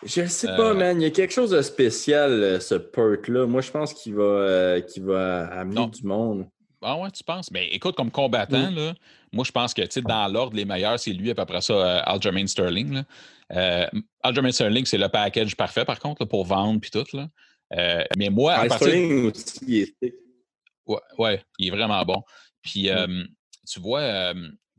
[0.04, 1.00] Je ne sais pas, euh, man.
[1.00, 3.46] Il y a quelque chose de spécial, euh, ce perk-là.
[3.46, 6.46] Moi, je pense qu'il va, euh, va amener du monde.
[6.82, 7.50] Ah ouais, tu penses?
[7.50, 8.94] Ben, écoute, comme combattant, là,
[9.32, 13.02] moi, je pense que dans l'ordre, les meilleurs, c'est lui, et après ça, Aljamain Sterling.
[13.50, 13.90] Là.
[14.22, 17.06] Aljamain Sterling, c'est le package parfait, par contre, pour vendre puis tout.
[17.14, 17.28] Là.
[18.16, 18.88] mais moi, à partir...
[18.88, 20.14] Sterling aussi, il est
[20.86, 22.22] ouais, ouais, il est vraiment bon.
[22.62, 22.90] Puis,
[23.66, 24.34] tu vois,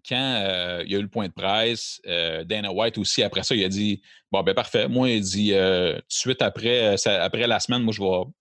[0.08, 3.44] quand euh, il y a eu le point de presse, euh, Dana White aussi, après
[3.44, 4.88] ça, il a dit Bon, ben parfait.
[4.88, 8.32] Moi, il dit euh, tout de suite après, après la semaine, moi, je vais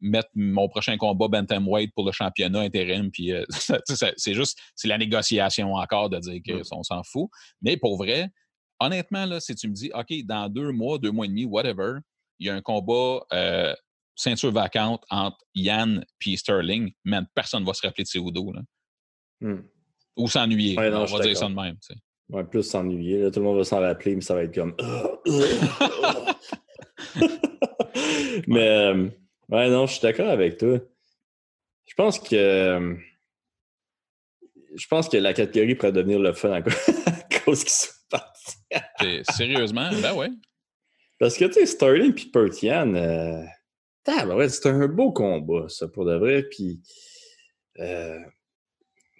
[0.00, 3.10] mettre mon prochain combat Bantamweight pour le championnat intérim.
[3.10, 3.32] Puis
[4.16, 7.28] c'est juste, c'est la négociation encore de dire qu'on s'en fout.
[7.62, 8.28] Mais pour vrai,
[8.80, 11.98] honnêtement, là, si tu me dis OK, dans deux mois, deux mois et demi, whatever,
[12.38, 13.20] il y a un combat
[14.14, 18.62] ceinture vacante entre Yann et Sterling, même personne ne va se rappeler de ses Là.
[19.40, 19.62] Hmm.
[20.18, 20.76] Ou s'ennuyer.
[20.78, 21.76] on va dire ça de même.
[21.80, 21.94] Tu
[22.30, 23.30] Ouais, plus s'ennuyer.
[23.30, 24.76] Tout le monde va s'en rappeler, mais ça va être comme.
[28.46, 29.08] mais, euh,
[29.48, 30.78] ouais, non, je suis d'accord avec toi.
[31.86, 32.96] Je pense que.
[34.74, 36.60] Je pense que la catégorie pourrait devenir le fun à
[37.44, 38.58] cause qu'ils sont partis.
[39.34, 39.90] Sérieusement?
[40.02, 40.28] Ben ouais.
[41.18, 43.42] Parce que, tu sais, Sterling et Pertian, euh,
[44.06, 46.44] ouais, c'est un beau combat, ça, pour de vrai.
[46.44, 46.80] Puis,
[47.80, 48.20] euh,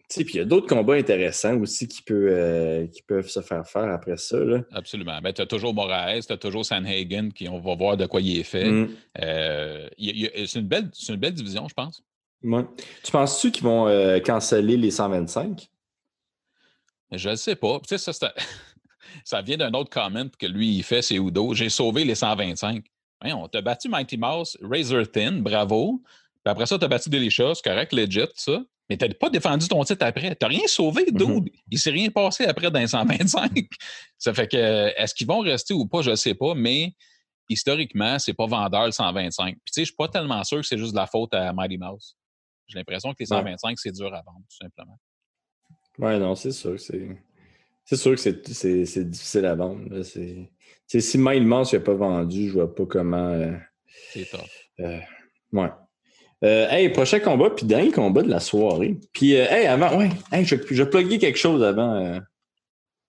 [0.08, 3.66] puis il y a d'autres combats intéressants aussi qui, peut, euh, qui peuvent se faire
[3.66, 4.38] faire après ça.
[4.38, 4.60] Là.
[4.72, 5.20] Absolument.
[5.20, 8.20] Ben, tu as toujours Moraes, tu as toujours Sanhagen, qui on va voir de quoi
[8.20, 8.70] il est fait.
[8.70, 8.88] Mm.
[9.20, 12.02] Euh, c'est, une belle, une belle division, je pense.
[12.42, 15.68] Tu penses-tu qu'ils vont euh, canceller les 125?
[17.12, 17.78] Je ne sais pas.
[17.86, 18.32] Tu sais, ça,
[19.24, 21.52] ça vient d'un autre comment que lui, il fait, c'est Udo.
[21.52, 22.84] J'ai sauvé les 125.
[23.24, 26.00] on t'a battu Mighty Mouse, Razor Thin, bravo.
[26.44, 28.62] Puis après ça, tu as battu Delicious, correct, legit, ça.
[28.88, 30.30] Mais tu n'as pas défendu ton titre après.
[30.30, 31.42] Tu n'as rien sauvé, mm-hmm.
[31.42, 31.52] dude.
[31.70, 33.68] Il ne s'est rien passé après dans les 125.
[34.18, 36.94] ça fait que, est-ce qu'ils vont rester ou pas, je ne sais pas, mais
[37.48, 39.46] historiquement, c'est pas vendeur le 125.
[39.46, 41.34] Puis tu sais, je ne suis pas tellement sûr que c'est juste de la faute
[41.34, 42.16] à Mighty Mouse.
[42.66, 44.98] J'ai l'impression que les 125, c'est dur à vendre, tout simplement.
[45.98, 46.78] Oui, non, c'est sûr.
[46.78, 50.02] C'est sûr que c'est difficile à vendre.
[50.02, 53.30] si Mighty Mouse n'a pas vendu, je vois pas comment.
[53.30, 53.56] Euh,
[54.12, 54.40] c'est top.
[54.80, 55.00] Euh,
[55.52, 55.70] ouais.
[56.44, 58.96] Euh, hey, prochain combat, puis dernier combat de la soirée.
[59.12, 62.20] Puis, euh, hey, avant, ouais, hey, je, je quelque chose avant euh,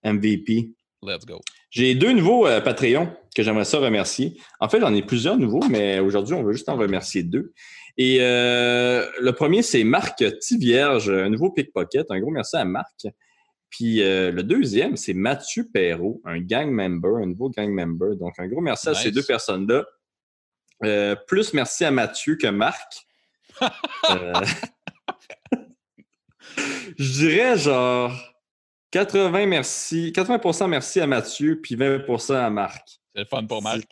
[0.04, 0.72] MVP.
[1.04, 1.40] Let's go.
[1.70, 4.36] J'ai deux nouveaux Patreons que j'aimerais ça remercier.
[4.60, 7.54] En fait, j'en ai plusieurs nouveaux, mais aujourd'hui, on veut juste en remercier deux.
[7.96, 12.08] Et le premier, c'est Marc Tivierge, un nouveau pickpocket.
[12.10, 13.06] Un gros merci à Marc.
[13.70, 18.16] Puis le deuxième, c'est Mathieu Perrault, un gang member, un nouveau gang member.
[18.16, 19.86] Donc, un gros merci à ces deux personnes-là.
[21.28, 23.09] plus merci à Mathieu que Marc.
[24.10, 24.34] Euh,
[26.98, 28.12] je dirais genre
[28.92, 32.88] 80 merci, 80 merci à Mathieu, puis 20% à Marc.
[33.14, 33.88] C'est le fun pour Marc.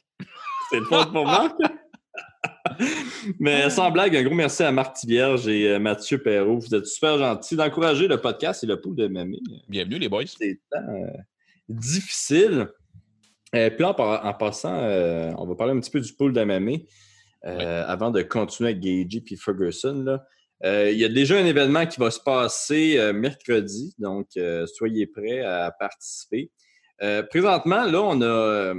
[0.69, 1.55] C'est le fun pour Marc.
[3.39, 6.59] Mais sans blague, un gros merci à Marc Tivierge et euh, Mathieu Perrault.
[6.59, 9.41] Vous êtes super gentils d'encourager le podcast et le pool de Mamie.
[9.67, 10.25] Bienvenue, les boys.
[10.25, 11.07] C'est euh,
[11.69, 12.67] difficile.
[13.51, 16.87] puis là, en, passant, on va parler un petit peu du pool de Mamie.
[17.47, 20.19] Euh, avant de continuer avec Gagey puis Ferguson.
[20.65, 24.27] Euh, il y a déjà un événement qui va se passer euh, mercredi, donc
[24.75, 26.51] soyez prêts à participer.
[27.29, 28.73] présentement, là, on a,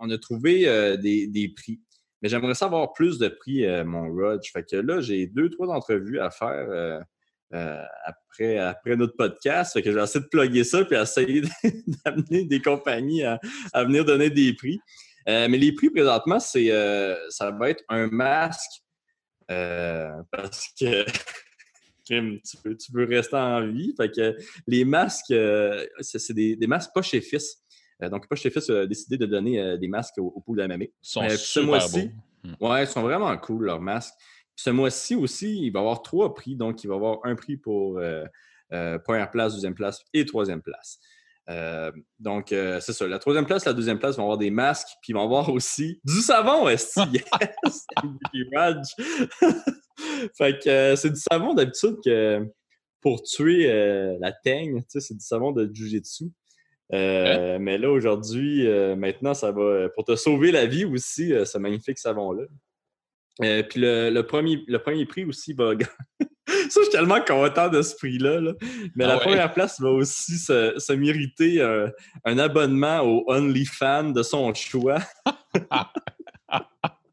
[0.00, 1.80] on a trouvé des, prix.
[2.22, 4.50] Mais j'aimerais savoir plus de prix, mon Rodge.
[4.50, 7.04] Fait que là, j'ai deux, trois entrevues à faire
[7.52, 9.74] après, après notre podcast.
[9.74, 11.42] Fait que je vais essayer de plugger ça puis essayer
[12.04, 13.38] d'amener des compagnies à,
[13.74, 14.80] venir donner des prix.
[15.28, 18.82] Euh, mais les prix présentement, c'est euh, ça va être un masque
[19.50, 21.04] euh, parce que
[22.04, 22.20] tu
[22.64, 23.94] veux, tu veux, rester en vie.
[23.96, 25.34] Fait que les masques,
[26.00, 27.62] c'est des, des, masques pas chez Fils.
[28.00, 30.90] donc, pas chez Fils a décidé de donner des masques au, au pool de Ils
[31.00, 32.10] sont super beaux.
[32.42, 32.54] Hmm.
[32.60, 34.12] Ouais, ils sont vraiment cool, leurs masques.
[34.54, 36.56] ce mois-ci aussi, il va y avoir trois prix.
[36.56, 37.98] Donc, il va y avoir un prix pour
[39.04, 41.00] première place, deuxième place et troisième place.
[41.50, 43.06] Euh, donc, euh, c'est ça.
[43.06, 46.00] La troisième place, la deuxième place vont avoir des masques, puis ils vont avoir aussi
[46.04, 46.98] du savon, est
[48.32, 48.94] Yes!
[50.38, 52.46] fait que euh, c'est du savon d'habitude que
[53.00, 53.66] pour tuer
[54.18, 56.30] la teigne, c'est du savon de Jujitsu.
[56.90, 59.90] Mais là, aujourd'hui, maintenant, ça va.
[59.90, 62.44] Pour te sauver la vie aussi, ce magnifique savon-là.
[63.38, 65.72] Puis le, premier, le premier prix aussi va.
[66.18, 68.40] ça, je suis tellement content de ce prix-là.
[68.94, 69.22] Mais Ah la ouais.
[69.22, 71.90] première place va aussi se, se mériter un,
[72.24, 74.98] un abonnement au OnlyFans de son choix.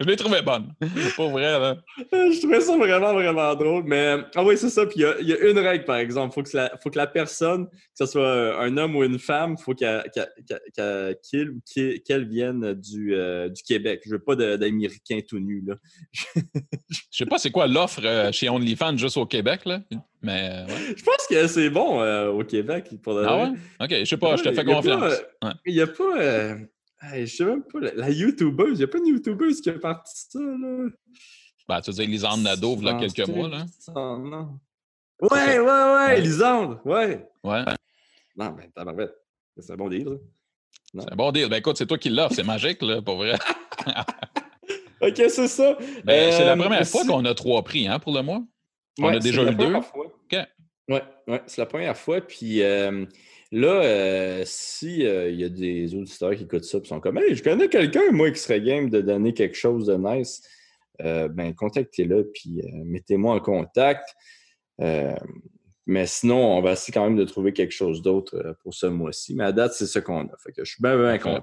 [0.00, 0.72] Je l'ai trouvé bonne.
[1.16, 1.76] Pour vrai, là.
[2.12, 3.84] je trouvais ça vraiment, vraiment drôle.
[3.86, 4.86] Mais ah oui, c'est ça.
[4.86, 6.32] Puis il y a- il y, a une règle, par exemple.
[6.32, 9.18] Il faut, que la- faut que la personne, que ce soit un homme ou une
[9.18, 10.02] femme, faut qu'elle
[10.78, 11.60] ou
[12.04, 14.02] qu'elle vienne du, euh, du Québec.
[14.04, 15.62] Je veux pas d'Américains tout nus.
[15.66, 15.74] Là.
[16.90, 19.80] Je sais pas c'est quoi l'offre euh, chez OnlyFans juste au Québec, là.
[20.22, 20.94] Mais euh, ouais.
[20.96, 22.88] Je pense que c'est bon euh, au Québec.
[23.02, 23.48] Pour Ah ouais?
[23.80, 25.14] Ok, je sais pas, je te fais confiance.
[25.66, 26.56] Il n'y a pas.
[27.02, 27.80] Hey, je sais même pas.
[27.80, 30.38] La, la YouTubeuse, il n'y a pas une YouTubeuse qui a parti de ça.
[30.40, 30.88] Là?
[31.68, 33.64] Ben, tu veux dire Lisande Nadeau, il y a quelques mois, là.
[33.94, 34.58] Oh, non.
[35.20, 36.20] Ouais, ouais, ouais.
[36.20, 37.28] Lisande, ouais.
[37.44, 37.64] Ouais,
[38.36, 39.14] Non, ben, tabarouette.
[39.58, 40.08] C'est un bon deal,
[40.94, 41.48] c'est un bon deal.
[41.48, 43.38] Ben écoute, c'est toi qui l'offres, c'est magique, là, pour vrai.
[45.00, 45.76] Ok, c'est ça.
[46.04, 48.40] Ben, c'est la Euh, première fois qu'on a trois prix, hein, pour le mois.
[49.00, 49.74] On Ouais, a déjà eu deux.
[49.74, 50.36] OK.
[50.92, 52.20] Ouais, ouais, c'est la première fois.
[52.20, 53.04] Puis euh,
[53.50, 57.34] là, euh, si il y a des auditeurs qui écoutent ça et sont comme Hey,
[57.34, 60.42] je connais quelqu'un, moi, qui serait game de donner quelque chose de nice,
[61.00, 64.14] euh, ben contactez-le puis euh, mettez-moi en contact.
[64.80, 65.16] Euh,
[65.86, 68.86] mais sinon, on va essayer quand même de trouver quelque chose d'autre euh, pour ce
[68.86, 69.34] mois-ci.
[69.34, 70.36] Mais à date, c'est ce qu'on a.
[70.38, 71.42] Fait que je suis bien, content.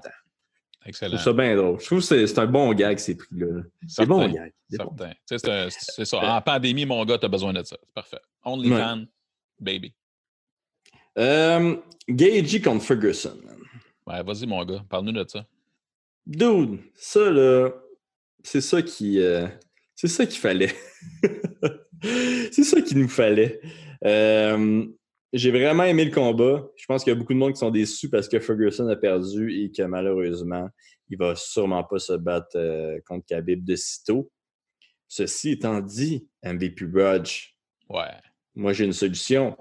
[0.82, 1.10] Je Excellent.
[1.10, 1.80] trouve ça bien drôle.
[1.80, 3.62] Je trouve que c'est un bon gag, ces prix-là.
[3.86, 4.52] C'est bon gag.
[4.70, 5.66] C'est bon.
[6.04, 6.36] ça.
[6.36, 7.76] En pandémie, mon gars, tu as besoin de ça.
[7.84, 8.20] C'est parfait.
[8.44, 9.04] OnlyFans,
[9.60, 9.92] baby.
[11.18, 11.76] Euh,
[12.08, 13.36] Gagey contre Ferguson.
[14.06, 15.46] Ouais, vas-y, mon gars, parle-nous de ça.
[16.26, 17.70] Dude, ça là,
[18.42, 19.20] c'est ça qui.
[19.20, 19.46] euh,
[19.94, 20.74] c'est ça qu'il fallait.
[22.52, 23.60] c'est ça qu'il nous fallait.
[24.04, 24.86] Euh,
[25.32, 26.66] j'ai vraiment aimé le combat.
[26.76, 28.96] Je pense qu'il y a beaucoup de monde qui sont déçus parce que Ferguson a
[28.96, 30.68] perdu et que malheureusement,
[31.08, 34.30] il va sûrement pas se battre euh, contre Khabib de sitôt.
[35.08, 37.54] Ceci étant dit, MVP Budge,
[37.88, 38.14] Ouais.
[38.60, 39.56] Moi j'ai une solution.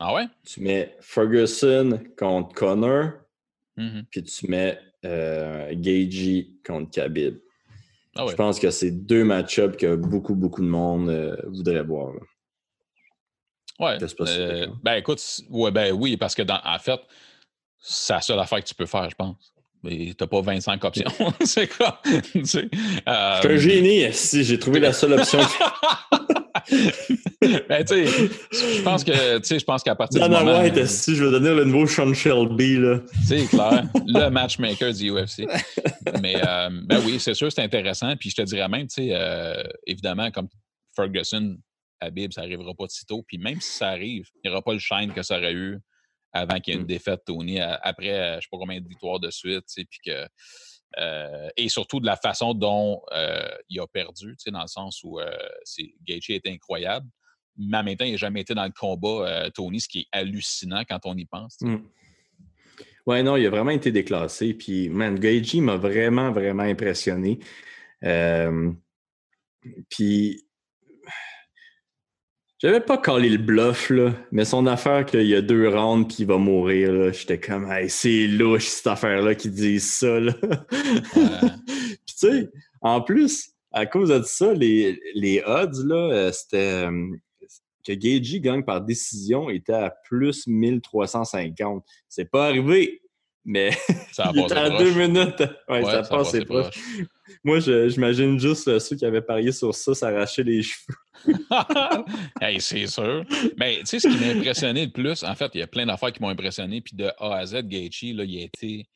[0.00, 0.26] Ah ouais?
[0.44, 3.12] Tu mets Ferguson contre Connor,
[3.76, 4.04] Mhm.
[4.10, 7.38] puis tu mets euh, Gagey contre Khabib.
[8.16, 8.32] Ah ouais.
[8.32, 12.14] Je pense que c'est deux match-ups que beaucoup, beaucoup de monde euh, voudrait voir.
[12.14, 12.20] là.
[13.78, 13.98] Ouais.
[13.98, 17.00] Pas Euh, ben écoute, ouais, ben oui, parce que dans, en fait,
[17.78, 19.54] c'est la seule affaire que tu peux faire, je pense.
[19.84, 21.10] Mais t'as pas 25 options.
[21.44, 22.00] c'est quoi?
[22.32, 22.68] tu sais,
[23.08, 25.38] euh, Je suis un génie, si j'ai trouvé la seule option.
[27.68, 30.60] ben, tu sais, je pense que, tu sais, je pense qu'à partir du Dana moment...
[30.60, 33.00] White, si je veux donner le nouveau Sean Shelby, là.
[33.24, 35.46] C'est clair, le matchmaker du UFC.
[36.20, 38.16] Mais euh, ben oui, c'est sûr, c'est intéressant.
[38.16, 40.48] Puis je te dirais même, tu sais, euh, évidemment, comme
[40.96, 41.56] Ferguson,
[42.00, 43.22] Habib, ça n'arrivera pas de sitôt.
[43.26, 45.78] Puis même si ça arrive, il n'y aura pas le shine que ça aurait eu
[46.32, 46.88] avant qu'il y ait une Mm.
[46.88, 50.26] défaite, Tony, après, euh, je ne sais pas combien de victoires de suite, puis que.
[50.98, 54.68] euh, et surtout de la façon dont euh, il a perdu, tu sais, dans le
[54.68, 55.30] sens où euh,
[56.06, 57.06] Gaethje était incroyable,
[57.56, 60.06] mais en même temps, il n'a jamais été dans le combat, Tony, ce qui est
[60.12, 61.58] hallucinant quand on y pense.
[61.60, 61.76] Mm.
[63.06, 64.54] Ouais, non, il a vraiment été déclassé.
[64.54, 67.38] Puis, man, Gagey m'a vraiment, vraiment impressionné.
[69.90, 70.47] Puis,
[72.58, 76.18] j'avais pas collé le bluff, là, mais son affaire qu'il y a deux rounds puis
[76.20, 80.32] il va mourir, là, j'étais comme, hey, c'est louche cette affaire-là qui dit ça, là.
[80.72, 82.48] puis, tu sais,
[82.80, 86.86] en plus, à cause de ça, les, les odds, là, euh, c'était.
[86.86, 87.16] euh,
[87.88, 91.82] que Gagey gagne par décision était à plus 1350.
[92.06, 93.00] C'est pas arrivé,
[93.48, 93.70] mais
[94.12, 94.78] Ça il à proche.
[94.78, 95.40] deux minutes.
[95.68, 96.76] Ouais, Ouais, ça passe, c'est proche.
[97.42, 100.94] Moi, j'imagine juste euh, ceux qui avaient parié sur ça s'arracher les cheveux.
[102.42, 103.24] hey, c'est sûr.
[103.56, 105.86] Mais tu sais, ce qui m'a impressionné le plus, en fait, il y a plein
[105.86, 106.82] d'affaires qui m'ont impressionné.
[106.82, 108.86] Puis de A à Z, Gaethje, là, il a été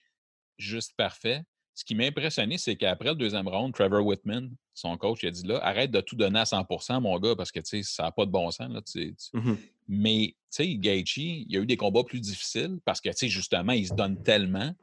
[0.59, 1.43] juste parfait.
[1.75, 5.31] Ce qui m'a impressionné, c'est qu'après le deuxième round, Trevor Whitman, son coach, il a
[5.31, 8.27] dit là, arrête de tout donner à 100% mon gars, parce que ça n'a pas
[8.27, 8.71] de bon sens.
[8.71, 9.15] Là, tu-
[9.89, 13.95] Mais, Gaethje, il y a eu des combats plus difficiles parce que, justement, il se
[13.95, 14.75] donne tellement.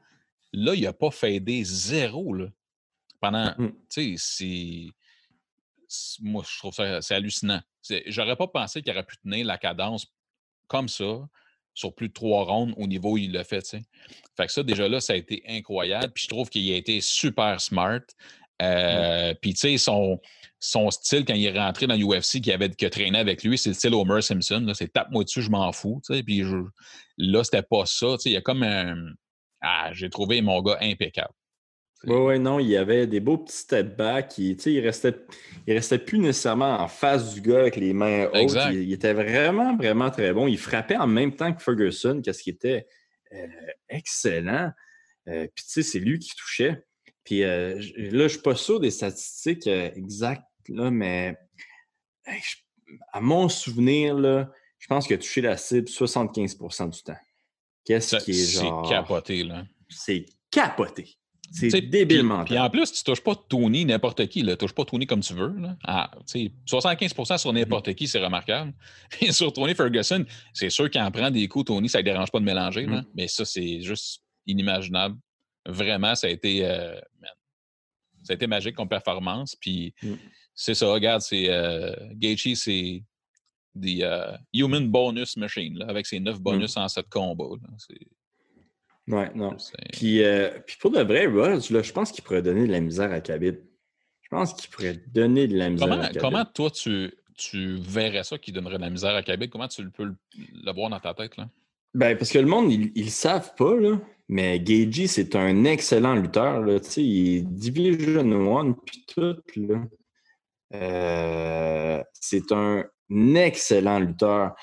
[0.52, 2.48] Là, il n'a pas fadé zéro, là.
[3.22, 3.70] Pendant, Mm.
[3.70, 4.88] tu sais, c'est...
[5.88, 7.62] c'est- Moi, je trouve ça hallucinant.
[8.08, 10.08] J'aurais pas pensé qu'il aurait pu tenir la cadence
[10.68, 11.28] comme ça
[11.74, 13.66] sur plus de trois rondes au niveau où il l'a fait.
[13.70, 16.12] Fait que ça, déjà là, ça a été incroyable.
[16.14, 18.02] Puis je trouve qu'il a été super smart.
[18.62, 20.20] Euh, Puis, tu sais, son,
[20.60, 23.70] son style, quand il est rentré dans l'UFC, qui avait que traîné avec lui, c'est
[23.70, 24.70] le style Homer Simpson.
[24.74, 26.02] C'est tape-moi dessus, je m'en fous.
[26.26, 26.66] Puis je-
[27.18, 28.18] là, c'était pas ça.
[28.26, 28.96] Il y a comme un.
[29.62, 31.34] Ah, j'ai trouvé mon gars impeccable.
[32.06, 34.38] Oui, oui, non, il y avait des beaux petits step back.
[34.38, 35.16] Il, il restait,
[35.68, 38.36] il restait plus nécessairement en face du gars avec les mains hautes.
[38.36, 38.72] Exact.
[38.72, 40.48] Il, il était vraiment, vraiment très bon.
[40.48, 42.88] Il frappait en même temps que Ferguson, qu'est-ce qui était
[43.90, 44.72] excellent.
[45.26, 46.84] Puis, tu sais, c'est lui qui touchait.
[47.24, 51.38] Puis là, je ne suis pas sûr des statistiques exactes, là, mais
[53.12, 57.18] à mon souvenir, là, je pense qu'il a touché la cible 75% du temps.
[57.84, 58.88] Qu'est-ce qui est genre.
[58.88, 59.66] C'est capoté, là.
[59.90, 61.19] C'est capoté.
[61.52, 62.44] C'est débilement.
[62.46, 64.44] Puis, en plus, tu touches pas Tony n'importe qui.
[64.44, 65.56] Tu touches pas Tony comme tu veux.
[65.60, 65.76] Là.
[65.84, 67.96] Ah, 75% sur n'importe mm-hmm.
[67.96, 68.74] qui, c'est remarquable.
[69.10, 72.32] Puis sur Tony Ferguson, c'est sûr qu'il en prend des coups, Tony, ça ne dérange
[72.32, 72.86] pas de mélanger.
[72.86, 73.02] Là.
[73.02, 73.06] Mm-hmm.
[73.16, 75.18] Mais ça, c'est juste inimaginable.
[75.66, 76.66] Vraiment, ça a été.
[76.66, 77.00] Euh,
[78.24, 79.56] ça a été magique comme performance.
[79.56, 80.14] Puis mm.
[80.54, 81.50] c'est ça, regarde, c'est.
[81.50, 83.04] Euh, Gaethje, c'est
[83.80, 86.44] the uh, Human Bonus Machine, là, avec ses neuf mm.
[86.44, 87.56] bonus en sept combats.
[89.10, 89.58] Ouais, non.
[89.92, 92.80] Puis, euh, puis, pour de vrai, Rose, là, je pense qu'il pourrait donner de la
[92.80, 93.56] misère à Khabib.
[94.22, 96.22] Je pense qu'il pourrait donner de la misère comment, à Khabib.
[96.22, 99.50] Comment toi, tu, tu verrais ça qui donnerait de la misère à Khabib?
[99.50, 101.38] Comment tu peux le, voir dans ta tête?
[101.38, 101.50] Là?
[101.96, 106.14] Ben, parce que le monde, ils ne savent pas, là, mais Gagey, c'est un excellent
[106.14, 106.62] lutteur.
[106.62, 109.38] Là, il est Division One, puis tout.
[109.56, 109.84] Là.
[110.76, 114.54] Euh, c'est un excellent lutteur.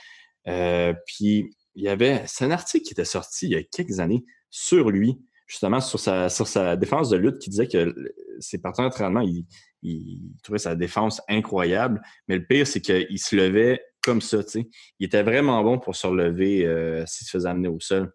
[0.46, 2.22] Euh, puis, il y avait.
[2.26, 4.24] C'est un article qui était sorti il y a quelques années
[4.56, 7.94] sur lui, justement sur sa, défense de lutte, qui disait que
[8.40, 9.44] ses partenaires d'entraînement, il,
[9.82, 12.00] il, trouvait sa défense incroyable.
[12.26, 14.38] Mais le pire, c'est qu'il se levait comme ça.
[14.54, 18.10] Il était vraiment bon pour se relever euh, s'il se faisait amener au sol.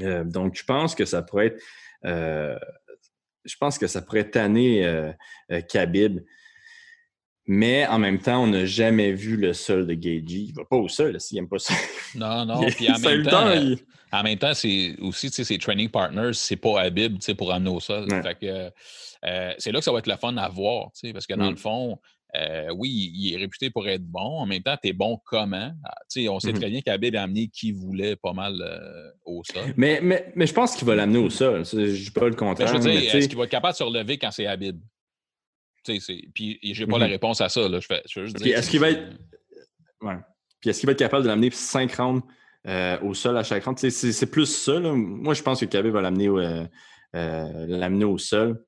[0.00, 1.62] Euh, donc, je pense que ça pourrait être.
[2.06, 2.58] Euh,
[3.44, 5.12] je pense que ça pourrait tanner
[5.68, 6.20] Khabib.
[7.46, 10.46] Mais en même temps, on n'a jamais vu le sol de Gagey.
[10.48, 11.74] Il va pas au sol s'il n'aime pas ça.
[12.14, 12.64] Non, non.
[12.68, 13.52] Puis en même, temps,
[14.12, 18.06] en même temps, c'est aussi ses training partners, c'est pas Habib pour amener au sol.
[18.08, 20.90] c'est là que ça va être le fun à voir.
[21.12, 21.58] Parce que dans le mm.
[21.58, 21.98] fond,
[22.36, 24.38] euh, oui, il est réputé pour être bon.
[24.40, 25.72] En même temps, tu es bon comment?
[25.84, 25.94] Ah,
[26.28, 26.54] on sait mm-hmm.
[26.54, 29.74] très bien qu'Habib a amené qui voulait pas mal euh, au sol.
[29.76, 31.64] Mais, mais, mais je pense qu'il va l'amener au sol.
[31.64, 32.68] Je ne dis pas le contraire.
[32.68, 34.78] je veux dire, est-ce qu'il va être capable de se relever quand c'est Habib?
[35.84, 37.10] Puis j'ai pas la mm-hmm.
[37.10, 37.68] réponse à ça.
[37.68, 37.80] Là.
[37.80, 39.02] Je, fais, est-ce qu'il va être.
[40.00, 40.16] Ouais.
[40.60, 42.22] Puis est-ce qu'il va être capable de l'amener 5 rounds
[42.66, 43.78] euh, au sol à chaque round?
[43.78, 44.78] C'est plus ça.
[44.80, 46.28] Moi, je pense que Khabib va l'amener
[48.04, 48.64] au sol.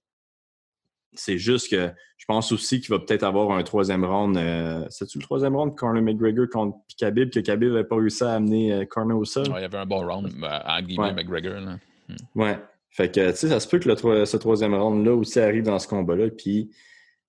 [1.15, 4.37] C'est juste que je pense aussi qu'il va peut-être avoir un troisième round.
[4.37, 8.33] Euh, C'est-tu le troisième round Conor McGregor contre Khabib, que Khabib n'avait pas réussi à
[8.33, 9.47] amener euh, Conor au sol?
[9.49, 11.61] il y avait un bon round euh, en guillemets McGregor.
[11.61, 11.79] Là.
[12.09, 12.41] Hmm.
[12.41, 12.59] Ouais.
[12.91, 15.79] Fait que, tu sais, ça se peut que le, ce troisième round-là aussi arrive dans
[15.79, 16.31] ce combat-là.
[16.31, 16.71] Puis,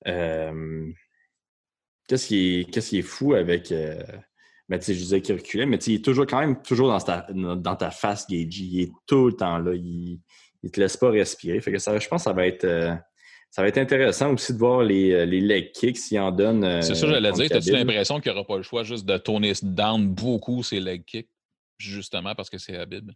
[0.05, 0.93] qu'est-ce
[2.27, 3.73] qui, qui, est fou avec.
[4.69, 6.99] Ben, tu sais, je disais qu'il reculait, mais il est toujours quand même toujours dans
[6.99, 8.63] ta, dans ta face, Gagey.
[8.63, 9.73] Il est tout le temps là.
[9.73, 10.19] Il
[10.63, 11.59] ne te laisse pas respirer.
[11.61, 12.65] Fait que ça, je pense que ça va être
[13.49, 16.63] ça va être intéressant aussi de voir les, euh, les leg kicks s'il en donne.
[16.63, 17.47] Euh, c'est ça, j'allais dire.
[17.51, 21.03] As-tu l'impression qu'il n'y aura pas le choix juste de tourner down beaucoup ces leg
[21.05, 21.29] kicks,
[21.77, 23.11] justement parce que c'est Habib?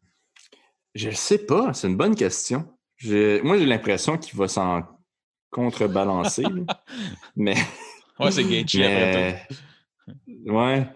[0.96, 1.74] Je ne sais pas.
[1.74, 2.66] C'est une bonne question.
[3.04, 4.84] Moi, j'ai l'impression qu'il va s'en
[5.52, 6.44] contrebalancer.
[7.36, 7.56] mais.
[8.20, 10.52] Ouais, c'est Gaethje après tout.
[10.52, 10.88] Ouais.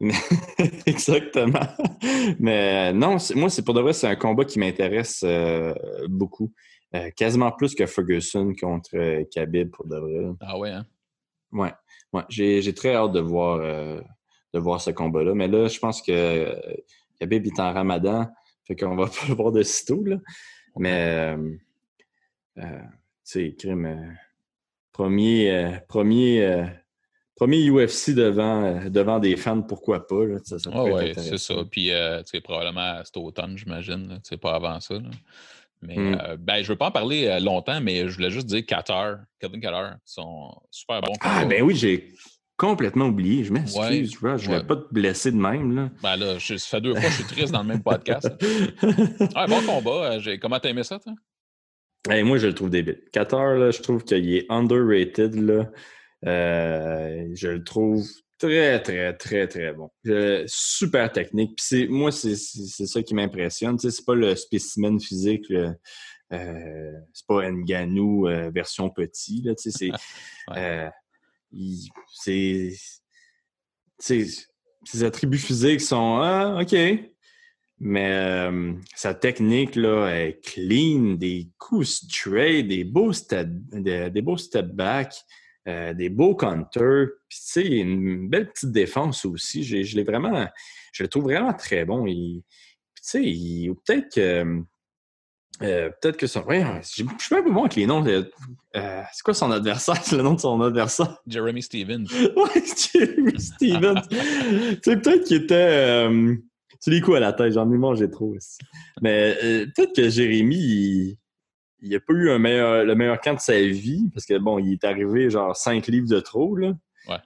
[0.86, 1.66] Exactement.
[2.38, 5.74] Mais non, moi, c'est pour de vrai, c'est un combat qui m'intéresse euh,
[6.08, 6.52] beaucoup.
[6.94, 10.34] Euh, quasiment plus que Ferguson contre euh, Khabib pour de vrai.
[10.40, 10.86] Ah ouais, hein?
[11.50, 11.72] Ouais.
[12.12, 12.22] ouais.
[12.28, 14.00] J'ai très hâte de voir, euh,
[14.52, 15.34] de voir ce combat-là.
[15.34, 16.54] Mais là, je pense que
[17.18, 18.28] Khabib est en ramadan.
[18.66, 20.16] Fait qu'on va pas le voir de sitôt, là.
[20.76, 21.36] Mais,
[23.24, 24.16] tu sais, crime.
[24.92, 26.66] premier, premier,
[27.36, 30.24] premier UFC devant, devant des fans, pourquoi pas?
[30.24, 31.54] Là, ça, ah ouais, c'est ça.
[31.70, 31.90] Puis,
[32.30, 34.20] tu probablement cet automne, j'imagine.
[34.22, 34.94] C'est pas avant ça.
[34.94, 35.10] Là.
[35.82, 36.18] Mais mmh.
[36.20, 38.64] euh, ben, je ne veux pas en parler euh, longtemps, mais je voulais juste dire
[38.64, 41.14] Qatar, Kevin Qatar, sont super bons.
[41.20, 42.14] Ah, ben oui, j'ai
[42.56, 43.42] complètement oublié.
[43.42, 45.74] Je m'excuse, je ne voulais pas te blesser de même.
[45.74, 45.90] Là.
[46.02, 48.30] Ben là, ça fait deux fois que je suis triste dans le même podcast.
[49.34, 50.12] ah, bon combat.
[50.12, 51.14] Euh, comment t'as aimé ça, toi?
[52.08, 53.00] Moi, je le trouve débile.
[53.12, 55.34] Qatar, là, je trouve qu'il est underrated.
[55.34, 55.70] Là.
[56.22, 58.06] je le trouve
[58.42, 59.88] Très, très, très, très bon.
[60.46, 61.56] super technique.
[61.56, 63.76] Puis moi, c'est ça qui m'impressionne.
[63.76, 65.46] Tu sais, c'est pas le spécimen physique,
[66.32, 69.42] euh, c'est pas Nganou euh, version petit.
[69.42, 69.90] Là, tu sais, c'est.
[70.56, 70.90] Euh,
[73.98, 76.74] ses attributs physiques sont Ah, OK.
[77.84, 78.48] Mais
[78.94, 84.66] sa technique là, est clean, des coups straight, des beaux step, des, des beaux step
[84.66, 85.12] back.
[85.68, 87.10] Euh, des beaux counters.
[87.28, 89.62] Puis, tu sais, une belle petite défense aussi.
[89.62, 90.48] Je, l'ai vraiment,
[90.92, 92.04] je le trouve vraiment très bon.
[92.06, 92.42] tu
[93.00, 93.20] sais,
[93.86, 94.60] peut-être que.
[95.62, 96.42] Euh, peut-être que son.
[96.46, 98.04] Ouais, je suis un peu bon avec les noms.
[98.04, 98.24] Euh,
[99.12, 100.02] c'est quoi son adversaire?
[100.02, 101.16] C'est le nom de son adversaire?
[101.28, 102.06] Jeremy Stevens.
[102.10, 104.02] ouais, Jeremy Stevens.
[104.08, 104.16] tu
[104.82, 106.08] sais, peut-être qu'il était.
[106.82, 108.58] C'est les coups à la tête, j'en ai mangé trop aussi.
[109.00, 111.16] Mais euh, peut-être que Jérémy,
[111.80, 114.58] il n'a pas eu un meilleur, le meilleur camp de sa vie, parce que bon,
[114.58, 116.72] il est arrivé genre 5 livres de trop, là.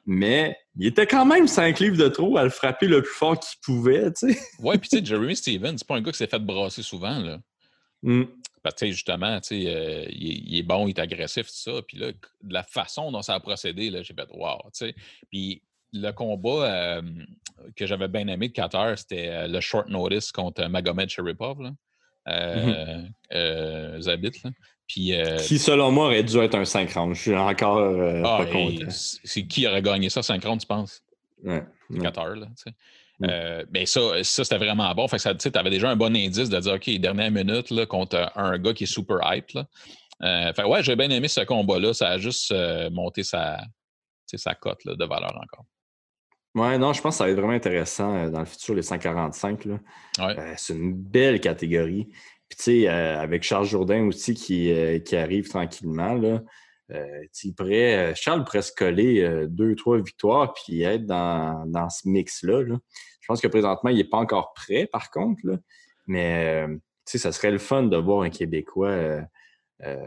[0.04, 3.40] Mais il était quand même 5 livres de trop à le frapper le plus fort
[3.40, 4.38] qu'il pouvait, tu sais.
[4.58, 7.18] Ouais, puis tu sais, Jeremy Stevens, c'est pas un gars qui s'est fait brasser souvent,
[7.18, 7.38] là.
[8.02, 8.24] Mm.
[8.62, 11.80] Parce que justement, tu sais, euh, il, est bon, il est agressif, tout ça.
[11.88, 14.94] Puis là, de la façon dont ça a procédé, là, j'ai fait wow, tu sais.
[15.30, 15.62] Puis
[16.00, 17.00] le combat
[17.74, 21.70] que j'avais bien aimé de Qatar, c'était euh, le short notice contre Magomed Sharipov, là.
[22.28, 23.10] Mm-hmm.
[23.34, 24.50] Euh, Zabit, là.
[24.88, 25.12] Puis,
[25.46, 27.16] qui, selon moi, aurait dû être un 5 rounds.
[27.16, 27.78] Je suis encore
[28.24, 28.86] ah, pas content.
[28.88, 31.02] C'est qui aurait gagné ça 5 rounds, tu penses?
[31.42, 31.64] Ouais.
[32.00, 32.74] Qatar, là, tu sais.
[33.18, 33.26] Mm.
[33.30, 35.08] Euh, ben ça, ça c'était vraiment bon.
[35.08, 38.30] Fait que tu avais déjà un bon indice de dire OK, dernière minute là, contre
[38.34, 39.50] un gars qui est super hype.
[39.52, 39.66] Là.
[40.22, 41.94] Euh, fait ouais, j'ai bien aimé ce combat-là.
[41.94, 43.60] Ça a juste euh, monté sa,
[44.26, 45.64] sa cote de valeur encore.
[46.56, 49.68] Ouais, non, je pense que ça va être vraiment intéressant dans le futur, les 145.
[50.56, 52.08] c'est une belle catégorie.
[52.48, 54.72] Puis, tu sais, avec Charles Jourdain aussi qui,
[55.04, 56.40] qui arrive tranquillement, là,
[57.56, 62.62] pourrait, Charles pourrait se coller deux, trois victoires puis être dans, dans ce mix-là.
[62.62, 62.78] Là.
[63.20, 65.40] Je pense que présentement, il n'est pas encore prêt, par contre.
[65.44, 65.56] Là.
[66.06, 66.64] Mais
[67.04, 69.24] ça serait le fun de voir un Québécois
[69.82, 70.06] euh,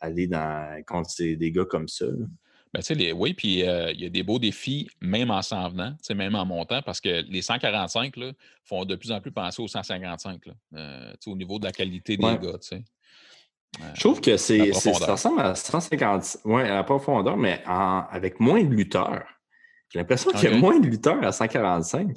[0.00, 2.06] aller dans, contre des gars comme ça.
[2.72, 6.36] Ben, les, oui, puis il y a des beaux défis, même en s'en venant, même
[6.36, 8.32] en montant, parce que les 145 là,
[8.64, 12.16] font de plus en plus penser aux 155 là, euh, au niveau de la qualité
[12.16, 12.58] des gars.
[13.94, 18.62] Je trouve que c'est, ça ressemble à 150, ouais, à la profondeur, mais avec moins
[18.62, 19.26] de lutteurs.
[19.88, 22.16] J'ai l'impression qu'il y a moins de lutteurs à 145.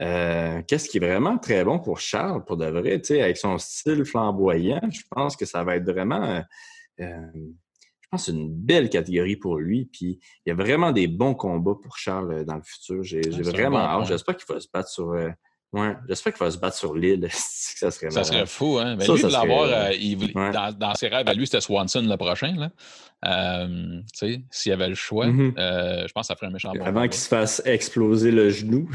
[0.00, 4.04] Euh, qu'est-ce qui est vraiment très bon pour Charles, pour de vrai, avec son style
[4.04, 6.40] flamboyant, je pense que ça va être vraiment, euh,
[7.00, 7.26] euh,
[8.14, 9.86] pense, une belle catégorie pour lui.
[9.92, 13.02] Puis il y a vraiment des bons combats pour Charles dans le futur.
[13.02, 14.06] J'ai vraiment hâte.
[14.06, 15.14] J'espère qu'il va se battre sur
[15.74, 17.26] Ouais, j'espère qu'il va se battre sur l'île.
[17.32, 18.94] ça serait Ça serait fou, hein?
[18.94, 22.54] Mais lui, ça l'avoir, euh, dans, ses rêves, à lui, c'était Swanson le prochain.
[22.56, 22.70] Là.
[23.26, 25.58] Euh, s'il y avait le choix, mm-hmm.
[25.58, 28.88] euh, je pense que ça ferait un méchant Avant qu'il se fasse exploser le genou.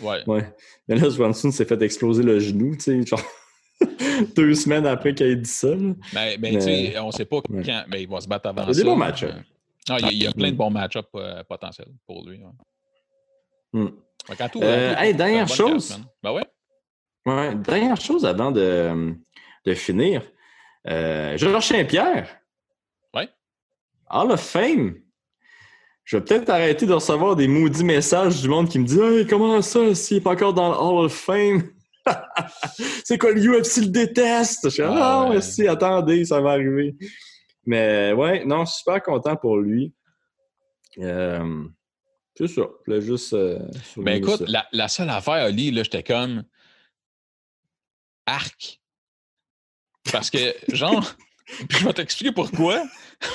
[0.00, 0.22] Ouais.
[0.28, 0.54] ouais.
[0.86, 3.20] Mais là, Swanson s'est fait exploser le genou, tu sais, genre
[4.36, 5.74] deux semaines après qu'il ait dit ça.
[6.12, 7.84] Mais, ben, ben, tu sais, on ne sait pas quand.
[7.88, 8.70] Mais il va se battre avant ça.
[8.72, 9.34] Il y a des bons match-ups.
[9.90, 11.08] Ah, il, y a, plein de bons match-ups
[11.48, 12.38] potentiels pour lui.
[12.38, 13.80] Ouais.
[13.80, 13.88] Mm.
[14.56, 15.98] Euh, dernière chose.
[16.22, 16.46] Ben ouais.
[17.26, 17.54] ouais.
[17.54, 19.14] Dernière chose avant de,
[19.64, 20.22] de finir.
[20.86, 22.28] Euh, Georges Saint-Pierre.
[23.14, 23.28] Ouais.
[24.10, 24.96] Hall of Fame.
[26.04, 29.26] Je vais peut-être arrêter de recevoir des maudits messages du monde qui me dit hey,
[29.26, 31.70] comment ça, s'il n'est pas encore dans le Hall of Fame?
[33.04, 34.60] c'est quoi, le UFC le déteste?
[34.64, 36.96] Je suis ah, ah si, attendez, ça va arriver.
[37.66, 39.92] Mais ouais, non, je suis super content pour lui.
[40.98, 41.64] Euh,
[42.36, 42.62] c'est ça.
[42.86, 43.32] Je juste.
[43.34, 43.58] Euh,
[43.96, 46.44] ben écoute, la, seule affaire, Oli, là, j'étais comme.
[48.26, 48.80] Arc.
[50.12, 51.14] Parce que, genre.
[51.70, 52.82] je vais t'expliquer pourquoi.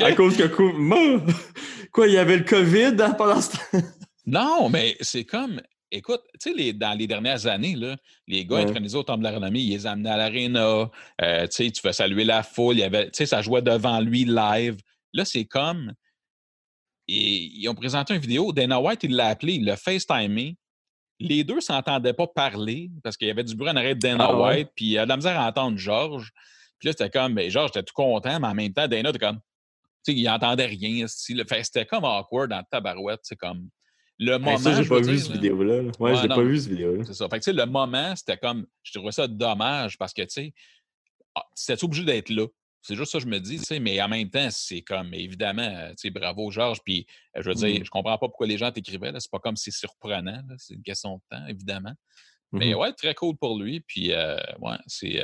[0.00, 0.46] À cause que.
[1.90, 3.86] Quoi, il y avait le COVID hein, pendant ce temps?
[4.26, 5.60] non, mais c'est comme.
[5.94, 9.32] Écoute, tu sais, dans les dernières années, là, les gars intronisés au Temple de la
[9.32, 10.90] Renommée, ils les amenaient à l'aréna.
[11.20, 12.76] Euh, tu sais, tu fais saluer la foule.
[12.76, 14.78] Il y avait, tu sais, ça jouait devant lui live.
[15.12, 15.92] Là, c'est comme
[17.08, 18.52] et ils ont présenté une vidéo.
[18.52, 20.56] Dana White, il l'a appelé, il l'a FaceTimé.
[21.18, 24.00] Les deux ne s'entendaient pas parler parce qu'il y avait du bruit en arrêt de
[24.00, 26.32] Dana ah White, puis il a de la misère à entendre Georges.
[26.78, 29.10] Puis là, c'était comme, mais ben, Georges était tout content, mais en même temps, Dana
[29.10, 29.38] était comme,
[30.04, 31.06] tu sais, il n'entendait rien.
[31.06, 33.20] C'était comme awkward dans le tabarouette.
[33.22, 33.68] C'est comme,
[34.24, 34.58] le moment.
[34.58, 35.90] ça, j'ai pas vu cette vidéo-là.
[35.98, 37.04] Ouais, j'ai pas vu cette vidéo-là.
[37.04, 37.28] C'est ça.
[37.28, 40.54] Fait que, le moment, c'était comme, je trouvais ça dommage parce que, tu sais,
[41.34, 42.46] ah, c'était obligé d'être là?
[42.82, 45.94] C'est juste ça que je me dis, mais en même temps, c'est comme, évidemment, tu
[45.98, 47.06] sais, bravo Georges, puis
[47.36, 47.84] je veux dire, mmh.
[47.84, 50.82] je comprends pas pourquoi les gens t'écrivaient, c'est pas comme si c'est surprenant, c'est une
[50.82, 51.92] question de temps, évidemment.
[52.50, 55.22] Mais mmh ouais, très cool pour lui, puis ouais, c'est...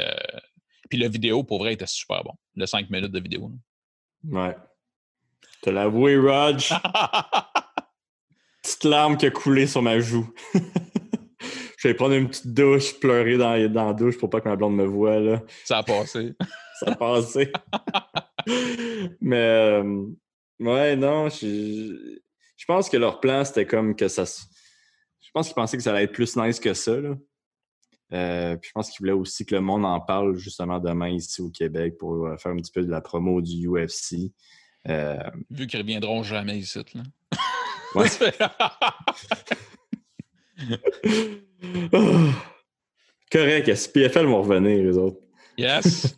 [0.88, 3.52] Puis la vidéo, pour vrai, était super bon, le 5 minutes de vidéo.
[4.24, 4.56] Ouais.
[5.60, 6.72] Te l'avoué, Raj.
[8.62, 10.28] Petite larme qui a coulé sur ma joue.
[11.78, 14.56] je vais prendre une petite douche, pleurer dans, dans la douche pour pas que ma
[14.56, 15.42] blonde me voie, là.
[15.64, 16.34] Ça a passé
[16.78, 17.52] ça passait.
[19.20, 20.06] Mais euh,
[20.60, 22.20] ouais, non, je,
[22.56, 24.24] je, pense que leur plan, c'était comme que ça.
[24.24, 26.96] Je pense qu'ils pensaient que ça allait être plus nice que ça.
[26.96, 27.16] Là.
[28.14, 31.42] Euh, puis je pense qu'ils voulaient aussi que le monde en parle justement demain ici
[31.42, 34.32] au Québec pour euh, faire un petit peu de la promo du UFC.
[35.50, 37.02] Vu qu'ils reviendront jamais ici, là.
[37.94, 38.06] Ouais.
[41.92, 41.98] oh.
[43.32, 45.18] Correct, SPFL vont revenir, les autres.
[45.58, 46.16] Yes.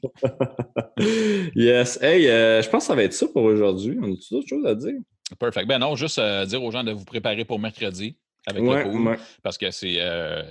[1.55, 2.01] yes.
[2.03, 3.99] Hey, euh, je pense que ça va être ça pour aujourd'hui.
[4.01, 4.99] On a-tu d'autres choses à dire?
[5.39, 5.67] Perfect.
[5.67, 8.17] Ben non, juste euh, dire aux gens de vous préparer pour mercredi.
[8.47, 10.43] avec le pool, parce que c'est euh,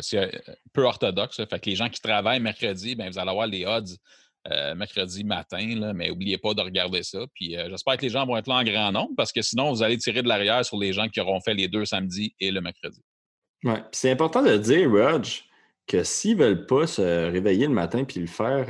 [0.74, 1.38] peu orthodoxe.
[1.38, 3.96] Fait que les gens qui travaillent mercredi, ben, vous allez avoir les odds
[4.76, 7.20] mercredi matin, là, mais n'oubliez pas de regarder ça.
[7.34, 9.84] Puis j'espère que les gens vont être là en grand nombre, parce que sinon, vous
[9.84, 12.62] allez tirer de l'arrière sur les gens qui auront fait les deux samedis et le
[12.62, 13.02] mercredi.
[13.64, 15.26] Oui, c'est important de dire, Rog,
[15.88, 18.68] que s'ils ne veulent pas se réveiller le matin puis le faire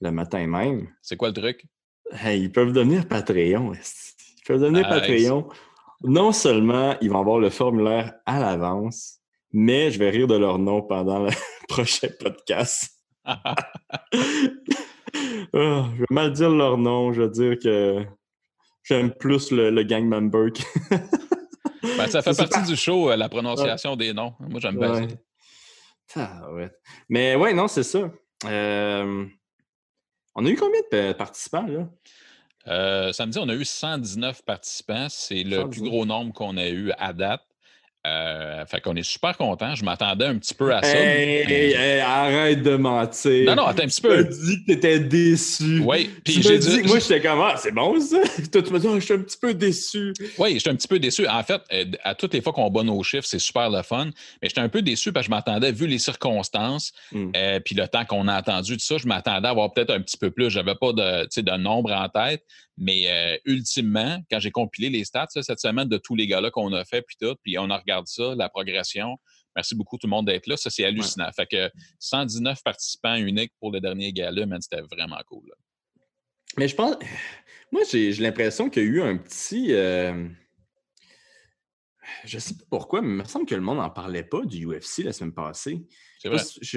[0.00, 0.88] le matin même.
[1.02, 1.64] C'est quoi le truc?
[2.24, 3.72] ils peuvent devenir Patreon.
[3.74, 5.48] Ils peuvent devenir Patreon.
[6.02, 9.18] Non seulement ils vont avoir le formulaire à l'avance,
[9.52, 11.30] mais je vais rire de leur nom pendant le
[11.68, 12.97] prochain podcast.
[15.54, 17.12] Ah, je vais mal dire leur nom.
[17.12, 18.04] Je vais dire que
[18.84, 20.48] j'aime plus le, gang member.
[21.96, 24.34] Ben, ça fait partie du show, euh, la prononciation des noms.
[24.40, 25.08] Moi, j'aime bien
[26.06, 26.50] ça.
[27.08, 28.10] Mais ouais, non, c'est ça.
[28.44, 29.26] Euh,
[30.34, 31.88] on a eu combien de participants, là?
[32.66, 35.06] Euh, samedi, on a eu 119 participants.
[35.08, 37.42] C'est le plus gros nombre qu'on a eu à date.
[38.06, 39.74] Euh, fait qu'on est super content.
[39.74, 40.96] Je m'attendais un petit peu à ça.
[40.96, 43.44] Hey, arrête de mentir.
[43.44, 44.24] Non, non, attends un petit peu.
[44.28, 45.80] Tu dit que tu étais déçu.
[45.84, 46.82] Oui, puis j'ai dit.
[46.84, 48.18] Moi, j'étais comme, ah, c'est bon ça.
[48.52, 50.14] Toi, tu dit, oh, je suis un petit peu déçu.
[50.38, 51.26] Oui, j'étais un petit peu déçu.
[51.26, 54.06] En fait, euh, à toutes les fois qu'on bat nos chiffres, c'est super le fun.
[54.40, 57.32] Mais j'étais un peu déçu parce que je m'attendais, vu les circonstances, hmm.
[57.36, 60.00] euh, puis le temps qu'on a attendu, tout ça, je m'attendais à avoir peut-être un
[60.00, 60.50] petit peu plus.
[60.50, 62.44] Je n'avais pas de, de nombre en tête.
[62.78, 66.72] Mais euh, ultimement, quand j'ai compilé les stats cette semaine de tous les gars-là qu'on
[66.72, 69.16] a fait, puis tout, puis on a regardé ça, la progression.
[69.56, 70.56] Merci beaucoup tout le monde d'être là.
[70.56, 71.28] Ça, c'est hallucinant.
[71.34, 75.50] Fait que 119 participants uniques pour le dernier gala, c'était vraiment cool.
[76.56, 76.96] Mais je pense.
[77.72, 79.72] Moi, j'ai l'impression qu'il y a eu un petit.
[79.72, 80.28] Euh,
[82.24, 84.66] je sais pas pourquoi, mais il me semble que le monde n'en parlait pas du
[84.66, 85.84] UFC la semaine passée.
[86.22, 86.28] Je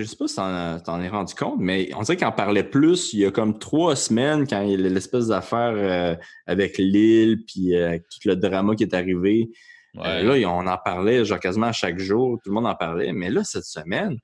[0.01, 2.63] ne sais pas si tu en es rendu compte, mais on dirait qu'il en parlait
[2.63, 6.15] plus il y a comme trois semaines quand il y a l'espèce d'affaire euh,
[6.45, 9.49] avec Lille puis euh, tout le drama qui est arrivé.
[9.97, 13.11] Euh, là, on en parlait genre quasiment à chaque jour, tout le monde en parlait.
[13.13, 14.17] Mais là, cette semaine,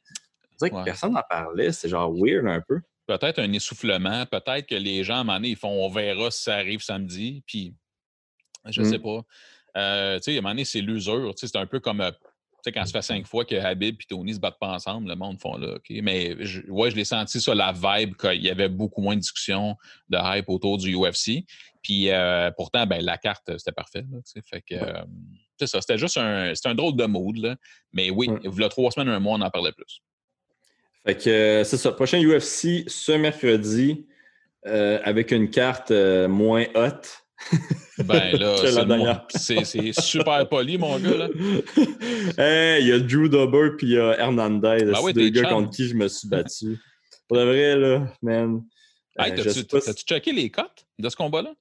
[0.51, 1.71] on dirait que personne n'en parlait.
[1.71, 2.79] C'est genre weird un peu.
[3.07, 6.29] Peut-être un essoufflement, peut-être que les gens, à un moment donné, ils font on verra
[6.29, 7.73] si ça arrive samedi, puis
[8.65, 9.01] je ne sais mm.
[9.01, 9.21] pas.
[10.17, 11.33] tu sais, à un moment donné, c'est l'usure.
[11.35, 12.01] C'est un peu comme
[12.67, 15.15] sais, quand ça fait cinq fois que Habib et Tony se battent pas ensemble, le
[15.15, 15.91] monde font là, OK?
[16.01, 19.21] Mais je, ouais, je l'ai senti sur la vibe qu'il y avait beaucoup moins de
[19.21, 19.75] discussions
[20.09, 21.45] de hype autour du UFC.
[21.81, 24.03] Puis euh, pourtant, ben, la carte, c'était parfait.
[24.45, 25.03] fait que euh,
[25.57, 25.81] c'est ça.
[25.81, 27.37] C'était juste un, un drôle de mood.
[27.37, 27.55] Là.
[27.93, 30.01] Mais oui, il y a trois semaines, un mois, on en parlait plus.
[31.05, 31.91] Fait que euh, c'est ça.
[31.91, 34.05] Prochain UFC ce mercredi
[34.63, 37.25] avec une carte moins haute.
[38.03, 41.17] Ben là, c'est super poli, mon gars.
[41.17, 41.29] Là.
[42.37, 44.85] Hey, il y a Drew Dober puis il y a Hernandez.
[44.85, 46.77] Ben c'est deux gars contre qui je me suis battu?
[47.27, 48.63] Pour de vrai, là, man.
[49.17, 51.53] Hey, euh, T'as-tu checké les cotes de ce combat-là?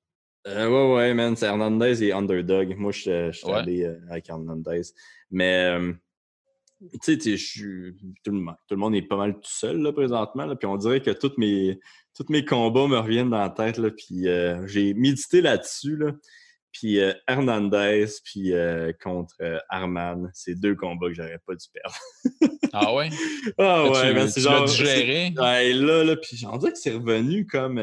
[0.46, 1.34] Euh, ouais, ouais, man.
[1.34, 2.76] C'est Hernandez et Underdog.
[2.76, 4.82] Moi, je suis allé euh, avec Hernandez.
[5.30, 5.92] Mais, euh,
[7.02, 7.36] tu sais,
[8.22, 10.44] tout, le monde est pas mal tout seul, là, présentement.
[10.44, 11.80] Là, puis on dirait que toutes mes,
[12.14, 13.78] tous mes combats me reviennent dans la tête.
[13.78, 15.96] Là, puis euh, j'ai médité là-dessus.
[15.96, 16.12] Là.
[16.72, 19.36] Puis euh, Hernandez, puis euh, contre
[19.70, 21.96] Arman, c'est deux combats que j'aurais pas dû perdre.
[22.74, 23.08] ah ouais?
[23.56, 24.66] Ah ouais, mais c'est genre.
[24.66, 25.32] digéré?
[25.38, 27.82] Ouais, là, là, puis on dirait que c'est revenu comme.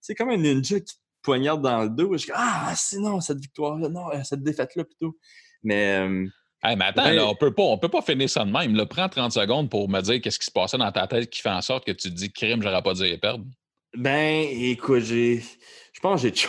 [0.00, 2.16] c'est comme un ninja qui te poignarde dans le dos.
[2.16, 5.18] Je dis, ah, c'est non, cette victoire-là, non, cette défaite-là plutôt.
[5.64, 6.08] Mais.
[6.62, 8.74] Hey, mais attends, là, on peut pas, on peut pas finir ça de même.
[8.74, 11.40] Là, prends 30 secondes pour me dire qu'est-ce qui se passait dans ta tête qui
[11.40, 13.44] fait en sorte que tu te dis crime, j'aurais pas dû perdre.
[13.96, 15.40] Ben, écoute, j'ai.
[15.92, 16.48] Je pense que j'ai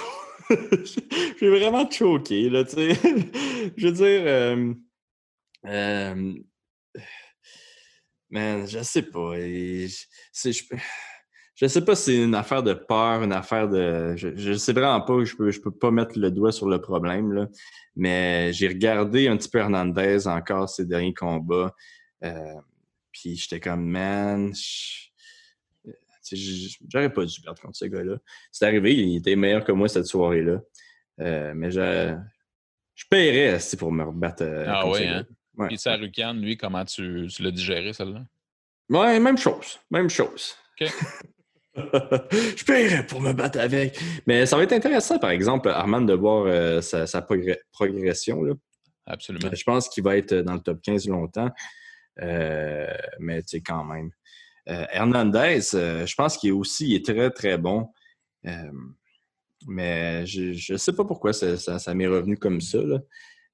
[1.40, 2.94] j'ai vraiment choqué, là, tu sais.
[3.78, 4.22] je veux dire.
[4.26, 4.74] Euh...
[5.66, 6.34] Euh...
[8.32, 9.34] Man, je sais pas.
[11.60, 14.16] Je sais pas si c'est une affaire de peur, une affaire de.
[14.16, 16.80] Je, je sais vraiment pas, je peux, je peux pas mettre le doigt sur le
[16.80, 17.48] problème, là.
[17.98, 21.76] Mais j'ai regardé un petit peu Hernandez encore ces derniers combats.
[22.24, 22.56] Euh,
[23.12, 24.54] puis j'étais comme, man,
[26.88, 28.18] J'aurais pas dû perdre contre ce gars-là.
[28.52, 30.60] C'est arrivé, il était meilleur que moi cette soirée-là.
[31.20, 32.16] Euh, mais je,
[32.96, 34.44] je paierais pour me rebattre.
[34.44, 35.26] Euh, ah oui, hein?
[35.58, 35.68] Ouais.
[35.68, 38.24] Puis Sarukan, lui, comment tu, tu l'as digéré, celle-là?
[38.90, 39.80] Ouais, même chose.
[39.92, 40.56] Même chose.
[40.80, 40.88] OK.
[42.32, 44.00] je paierais pour me battre avec.
[44.28, 47.22] Mais ça va être intéressant, par exemple, Armand, de voir euh, sa,
[47.72, 48.44] progression.
[48.44, 48.54] Là.
[49.06, 49.50] Absolument.
[49.54, 51.50] Je pense qu'il va être dans le top 15 longtemps.
[52.18, 54.12] mais tu sais, quand même.
[54.70, 57.92] Euh, Hernandez, euh, je pense qu'il est aussi est très, très bon.
[58.46, 58.72] Euh,
[59.68, 62.80] mais je ne sais pas pourquoi ça, ça, m'est revenu comme ça.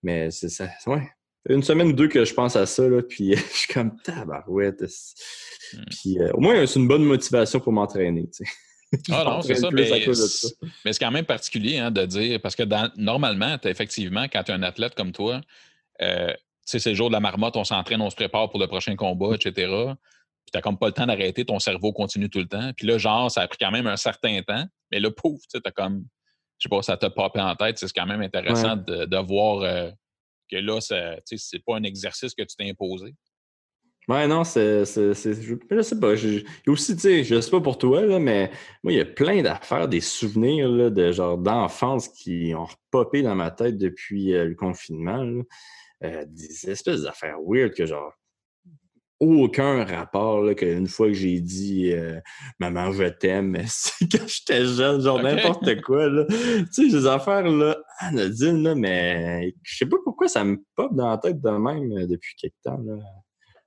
[0.04, 0.68] Mais c'est ça.
[0.88, 1.08] Ouais.
[1.48, 4.82] Une semaine ou deux que je pense à ça, là, puis je suis comme tabarouette.
[4.82, 5.84] Hmm.
[5.92, 8.30] Puis au moins, c'est une bonne motivation pour m'entraîner.
[9.12, 12.64] Ah non, c'est ça mais, c'est quand même particulier hein, de dire, parce que
[12.98, 15.42] normalement, effectivement, quand tu es un athlète comme toi,
[16.66, 18.96] sais, c'est le jour de la marmotte, on s'entraîne, on se prépare pour le prochain
[18.96, 19.54] combat, etc.
[19.72, 22.72] Puis t'as comme pas le temps d'arrêter, ton cerveau continue tout le temps.
[22.76, 24.66] Puis là, genre, ça a pris quand même un certain temps.
[24.92, 26.06] Mais là, pouf, tu sais, t'as comme,
[26.60, 27.78] je sais pas, ça t'a popé en tête.
[27.78, 29.92] C'est quand même intéressant de, de, voir euh,
[30.50, 33.14] que là, c'est pas un exercice que tu t'es imposé?
[34.08, 34.86] Ouais, non, c'est.
[34.86, 36.16] Je, je, sais pas.
[36.16, 38.52] Je, aussi, tu sais, je sais pas pour toi, là, mais
[38.84, 43.24] moi, il y a plein d'affaires, des souvenirs là, de genre d'enfance qui ont repopé
[43.24, 45.26] dans ma tête depuis euh, le confinement.
[46.04, 48.14] Euh, des espèces d'affaires weird que genre
[49.20, 52.20] aucun rapport là, qu'une fois que j'ai dit euh,
[52.60, 56.08] Maman, je t'aime, c'est quand j'étais jeune, genre n'importe quoi.
[56.08, 56.26] Là.
[56.28, 60.94] Tu sais, des affaires là, anodines, là, mais je sais pas pourquoi ça me pop
[60.96, 62.80] dans la tête de même depuis quelque temps.
[62.86, 62.98] Là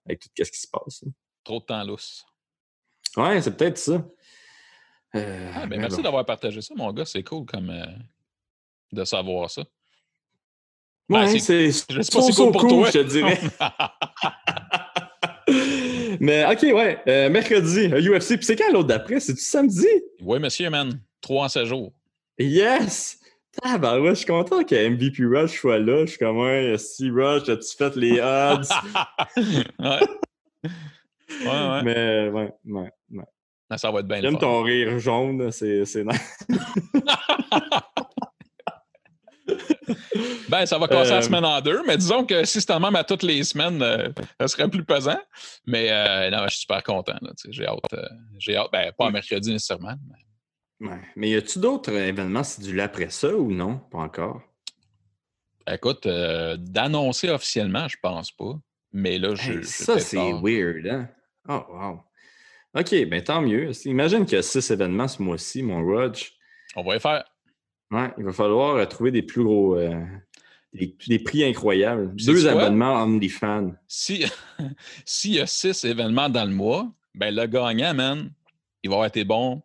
[0.09, 1.05] avec tout ce qui se passe.
[1.45, 2.25] Trop de temps lousse.
[3.17, 4.05] Ouais, c'est peut-être ça.
[5.15, 7.05] Euh, ah, ben, merci d'avoir partagé ça, mon gars.
[7.05, 7.87] C'est cool comme euh,
[8.93, 9.63] de savoir ça.
[11.09, 12.91] Ouais, ben, c'est je sais pas c'est cool pour toi.
[12.91, 13.41] je te dirais.
[16.21, 16.99] Mais OK, ouais.
[17.07, 18.37] Euh, mercredi, UFC.
[18.37, 19.21] Puis c'est quand l'autre d'après?
[19.21, 19.87] C'est-tu samedi?
[20.23, 21.01] Oui, monsieur, man.
[21.21, 21.93] Trois 7 jours.
[22.39, 23.19] Yes!
[23.63, 26.03] Ah ben ouais, je suis content que MVP Rush soit là.
[26.03, 28.69] Je suis comme un si Rush, as-tu fait les odds?
[29.81, 30.01] ouais.
[31.45, 31.83] Ouais, ouais.
[31.83, 33.25] Mais ouais, ouais, ouais.
[33.71, 36.47] Ah, ça va être bien J'aime ton rire jaune, c'est nice.
[40.49, 42.97] ben, ça va casser la euh, semaine en deux, mais disons que si c'était même
[42.97, 44.09] à toutes les semaines, euh,
[44.41, 45.21] ça serait plus pesant.
[45.67, 47.19] Mais euh, non, je suis super content.
[47.49, 47.95] J'ai hâte.
[48.39, 48.71] j'ai hâte.
[48.73, 49.95] Ben, pas mercredi nécessairement.
[50.81, 50.97] Mais...
[51.17, 53.79] Mais y a-tu d'autres événements du après ça ou non?
[53.91, 54.43] Pas encore.
[55.71, 58.55] Écoute, d'annoncer officiellement, je pense pas.
[58.93, 59.63] Mais là, je.
[59.63, 61.09] ça, c'est weird, hein?
[61.49, 62.01] Oh, wow.
[62.75, 63.71] OK, ben tant mieux.
[63.87, 66.33] Imagine qu'il y a six événements ce mois-ci, mon Rudge.
[66.77, 67.25] On va y faire.
[67.91, 69.77] Ouais, il va falloir euh, trouver des plus gros.
[69.77, 70.01] Euh,
[70.75, 72.15] des, prix incroyables.
[72.15, 73.73] Deux abonnements OnlyFans.
[73.87, 74.25] Si,
[75.05, 78.31] s'il y a six événements dans le mois, ben le gagnant, man,
[78.83, 79.63] il va avoir été bon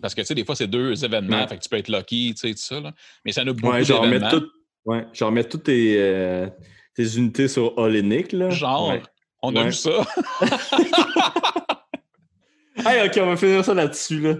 [0.00, 2.34] parce que, tu sais, des fois, c'est deux événements, fait que tu peux être lucky,
[2.34, 2.80] tu sais, tout ça.
[2.80, 2.92] Là.
[3.24, 4.30] Mais ça nous beaucoup ouais, genre d'événements.
[4.30, 4.46] Tout,
[4.84, 6.48] ouais, genre mettre toutes tes, euh,
[6.94, 8.50] tes, unités sur Olynic, là.
[8.50, 8.94] Genre,
[9.42, 9.90] on a vu ça.
[12.84, 14.34] hey, OK, on va finir ça là-dessus, là.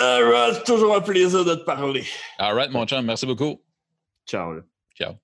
[0.00, 2.04] Alright, toujours un plaisir de te parler.
[2.38, 3.60] Alright, mon chum, merci beaucoup.
[4.26, 4.62] Ciao.
[4.96, 5.23] Ciao.